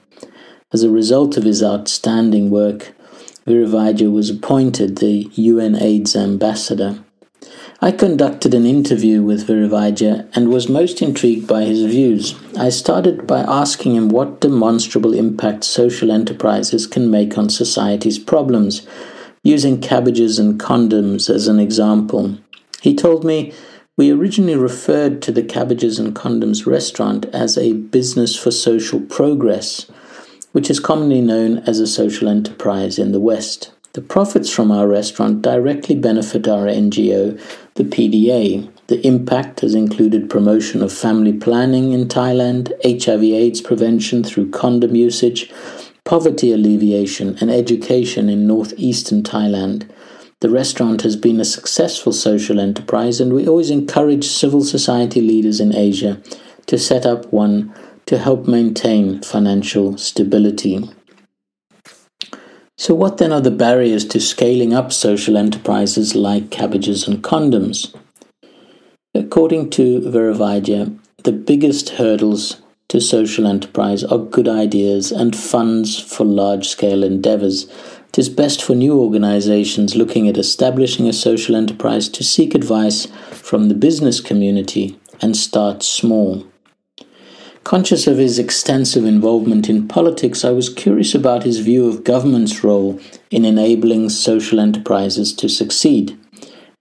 As 0.74 0.84
a 0.84 0.92
result 0.92 1.38
of 1.38 1.46
his 1.46 1.64
outstanding 1.64 2.50
work, 2.50 2.94
Viravaidya 3.46 4.12
was 4.12 4.30
appointed 4.30 4.98
the 4.98 5.30
UN 5.36 5.82
AIDS 5.82 6.14
ambassador. 6.14 7.00
I 7.82 7.92
conducted 7.92 8.54
an 8.54 8.66
interview 8.66 9.24
with 9.24 9.48
Viravaidya 9.48 10.28
and 10.36 10.50
was 10.50 10.68
most 10.68 11.02
intrigued 11.02 11.48
by 11.48 11.64
his 11.64 11.86
views. 11.86 12.36
I 12.58 12.68
started 12.68 13.26
by 13.26 13.44
asking 13.44 13.96
him 13.96 14.10
what 14.10 14.42
demonstrable 14.42 15.14
impact 15.14 15.64
social 15.64 16.12
enterprises 16.12 16.86
can 16.86 17.10
make 17.10 17.38
on 17.38 17.50
society's 17.50 18.20
problems, 18.20 18.86
using 19.44 19.80
cabbages 19.80 20.38
and 20.38 20.60
condoms 20.60 21.30
as 21.30 21.48
an 21.48 21.62
example. 21.62 22.38
He 22.82 22.94
told 22.94 23.24
me 23.24 23.54
we 23.96 24.12
originally 24.12 24.58
referred 24.58 25.22
to 25.22 25.32
the 25.32 25.44
Cabbages 25.44 25.98
and 25.98 26.14
Condoms 26.14 26.66
restaurant 26.66 27.26
as 27.28 27.58
a 27.58 27.72
business 27.72 28.36
for 28.36 28.52
social 28.52 29.00
progress 29.00 29.90
which 30.58 30.72
is 30.72 30.80
commonly 30.80 31.22
known 31.22 31.60
as 31.68 31.80
a 31.80 31.86
social 31.86 32.28
enterprise 32.28 32.98
in 32.98 33.12
the 33.12 33.20
West. 33.20 33.72
The 33.94 34.02
profits 34.02 34.50
from 34.50 34.72
our 34.72 34.88
restaurant 34.88 35.44
directly 35.44 35.94
benefit 35.94 36.48
our 36.48 36.66
NGO, 36.66 37.40
the 37.76 37.84
PDA. 37.84 38.68
The 38.88 39.06
impact 39.06 39.60
has 39.60 39.76
included 39.76 40.32
promotion 40.32 40.82
of 40.82 40.92
family 40.92 41.34
planning 41.34 41.92
in 41.92 42.08
Thailand, 42.08 42.72
HIV/AIDS 42.84 43.62
prevention 43.62 44.24
through 44.24 44.50
condom 44.50 44.96
usage, 44.96 45.54
poverty 46.06 46.52
alleviation, 46.52 47.38
and 47.40 47.52
education 47.52 48.28
in 48.28 48.48
northeastern 48.48 49.22
Thailand. 49.22 49.88
The 50.40 50.50
restaurant 50.50 51.04
has 51.04 51.16
been 51.16 51.40
a 51.40 51.46
successful 51.46 52.14
social 52.14 52.60
enterprise, 52.60 53.22
and 53.22 53.32
we 53.32 53.48
always 53.48 53.70
encourage 53.70 54.26
civil 54.26 54.64
society 54.64 55.22
leaders 55.22 55.60
in 55.60 55.76
Asia 55.76 56.20
to 56.66 56.80
set 56.80 57.06
up 57.06 57.32
one 57.32 57.72
to 58.08 58.18
help 58.18 58.48
maintain 58.48 59.22
financial 59.22 59.98
stability. 59.98 60.90
So, 62.78 62.94
what 62.94 63.18
then 63.18 63.32
are 63.32 63.42
the 63.42 63.52
barriers 63.52 64.06
to 64.06 64.20
scaling 64.20 64.74
up 64.74 64.94
social 64.94 65.38
enterprises 65.38 66.16
like 66.16 66.52
cabbages 66.52 67.08
and 67.08 67.24
condoms? 67.24 67.96
According 69.14 69.72
to 69.72 70.02
Viravaidya, 70.02 70.98
the 71.24 71.32
biggest 71.32 71.90
hurdles 71.90 72.62
to 72.90 73.02
social 73.02 73.48
enterprise 73.48 74.04
are 74.04 74.20
good 74.20 74.48
ideas 74.48 75.12
and 75.12 75.36
funds 75.36 76.00
for 76.00 76.24
large 76.24 76.68
scale 76.68 77.04
endeavors. 77.04 77.66
It 78.10 78.20
is 78.20 78.30
best 78.30 78.64
for 78.64 78.76
new 78.76 78.98
organizations 79.00 79.96
looking 79.96 80.28
at 80.28 80.38
establishing 80.38 81.08
a 81.08 81.14
social 81.14 81.56
enterprise 81.56 82.08
to 82.10 82.24
seek 82.24 82.56
advice 82.56 83.08
from 83.32 83.68
the 83.68 83.76
business 83.76 84.22
community 84.22 84.98
and 85.22 85.36
start 85.36 85.84
small. 85.84 86.46
Conscious 87.68 88.08
of 88.08 88.18
his 88.18 88.40
extensive 88.40 89.04
involvement 89.04 89.68
in 89.68 89.90
politics, 89.90 90.46
I 90.46 90.52
was 90.52 90.74
curious 90.74 91.14
about 91.14 91.44
his 91.44 91.60
view 91.60 91.90
of 91.90 92.06
government's 92.06 92.64
role 92.64 92.98
in 93.30 93.44
enabling 93.44 94.08
social 94.08 94.62
enterprises 94.62 95.34
to 95.34 95.50
succeed. 95.50 96.18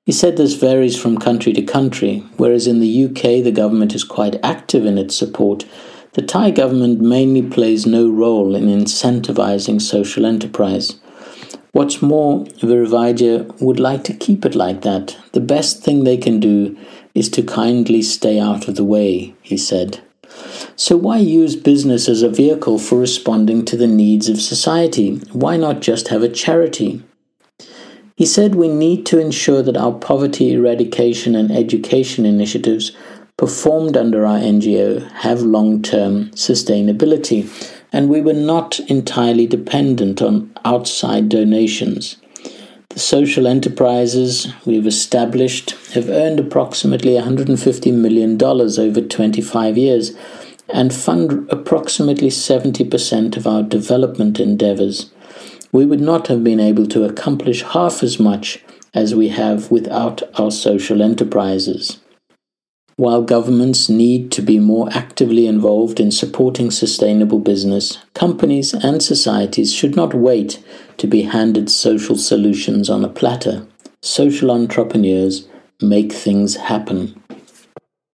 He 0.04 0.12
said 0.12 0.36
this 0.36 0.54
varies 0.54 0.96
from 0.96 1.18
country 1.18 1.52
to 1.54 1.62
country, 1.62 2.22
whereas 2.36 2.68
in 2.68 2.78
the 2.78 3.04
UK 3.06 3.42
the 3.42 3.50
government 3.50 3.96
is 3.96 4.04
quite 4.04 4.38
active 4.44 4.86
in 4.86 4.96
its 4.96 5.16
support. 5.16 5.64
The 6.12 6.22
Thai 6.22 6.52
government 6.52 7.00
mainly 7.00 7.42
plays 7.42 7.84
no 7.84 8.08
role 8.08 8.54
in 8.54 8.66
incentivizing 8.66 9.82
social 9.82 10.24
enterprise. 10.24 11.00
What's 11.72 12.00
more, 12.00 12.44
Viravaidya 12.62 13.60
would 13.60 13.80
like 13.80 14.04
to 14.04 14.14
keep 14.14 14.46
it 14.46 14.54
like 14.54 14.82
that. 14.82 15.16
The 15.32 15.40
best 15.40 15.82
thing 15.82 16.04
they 16.04 16.16
can 16.16 16.38
do 16.38 16.78
is 17.12 17.28
to 17.30 17.42
kindly 17.42 18.02
stay 18.02 18.38
out 18.38 18.68
of 18.68 18.76
the 18.76 18.84
way, 18.84 19.34
he 19.42 19.56
said. 19.56 20.05
So, 20.76 20.96
why 20.96 21.18
use 21.18 21.56
business 21.56 22.08
as 22.08 22.22
a 22.22 22.28
vehicle 22.28 22.78
for 22.78 22.98
responding 22.98 23.64
to 23.66 23.76
the 23.76 23.86
needs 23.86 24.28
of 24.28 24.40
society? 24.40 25.16
Why 25.32 25.56
not 25.56 25.80
just 25.80 26.08
have 26.08 26.22
a 26.22 26.28
charity? 26.28 27.02
He 28.16 28.24
said 28.24 28.54
we 28.54 28.68
need 28.68 29.04
to 29.06 29.18
ensure 29.18 29.62
that 29.62 29.76
our 29.76 29.92
poverty 29.92 30.52
eradication 30.52 31.34
and 31.34 31.52
education 31.52 32.24
initiatives 32.24 32.92
performed 33.36 33.96
under 33.96 34.24
our 34.24 34.38
NGO 34.38 35.10
have 35.12 35.42
long 35.42 35.82
term 35.82 36.30
sustainability, 36.30 37.46
and 37.92 38.08
we 38.08 38.22
were 38.22 38.32
not 38.32 38.80
entirely 38.80 39.46
dependent 39.46 40.22
on 40.22 40.50
outside 40.64 41.28
donations. 41.28 42.16
The 42.96 43.00
social 43.00 43.46
enterprises 43.46 44.54
we've 44.64 44.86
established 44.86 45.72
have 45.92 46.08
earned 46.08 46.40
approximately 46.40 47.12
$150 47.12 47.92
million 47.92 48.42
over 48.42 49.00
25 49.02 49.76
years 49.76 50.12
and 50.70 50.94
fund 50.94 51.46
approximately 51.50 52.30
70% 52.30 53.36
of 53.36 53.46
our 53.46 53.62
development 53.62 54.40
endeavors 54.40 55.10
we 55.72 55.84
would 55.84 56.00
not 56.00 56.28
have 56.28 56.42
been 56.42 56.58
able 56.58 56.86
to 56.86 57.04
accomplish 57.04 57.62
half 57.62 58.02
as 58.02 58.18
much 58.18 58.64
as 58.94 59.14
we 59.14 59.28
have 59.28 59.70
without 59.70 60.22
our 60.40 60.50
social 60.50 61.02
enterprises. 61.02 61.98
While 62.96 63.20
governments 63.20 63.90
need 63.90 64.32
to 64.32 64.40
be 64.40 64.58
more 64.58 64.88
actively 64.90 65.46
involved 65.46 66.00
in 66.00 66.10
supporting 66.10 66.70
sustainable 66.70 67.40
business, 67.40 67.98
companies 68.14 68.72
and 68.72 69.02
societies 69.02 69.74
should 69.74 69.94
not 69.94 70.14
wait 70.14 70.64
to 70.98 71.06
be 71.06 71.22
handed 71.22 71.70
social 71.70 72.16
solutions 72.16 72.88
on 72.88 73.04
a 73.04 73.08
platter. 73.08 73.66
Social 74.02 74.50
entrepreneurs 74.50 75.48
make 75.80 76.12
things 76.12 76.56
happen. 76.56 77.22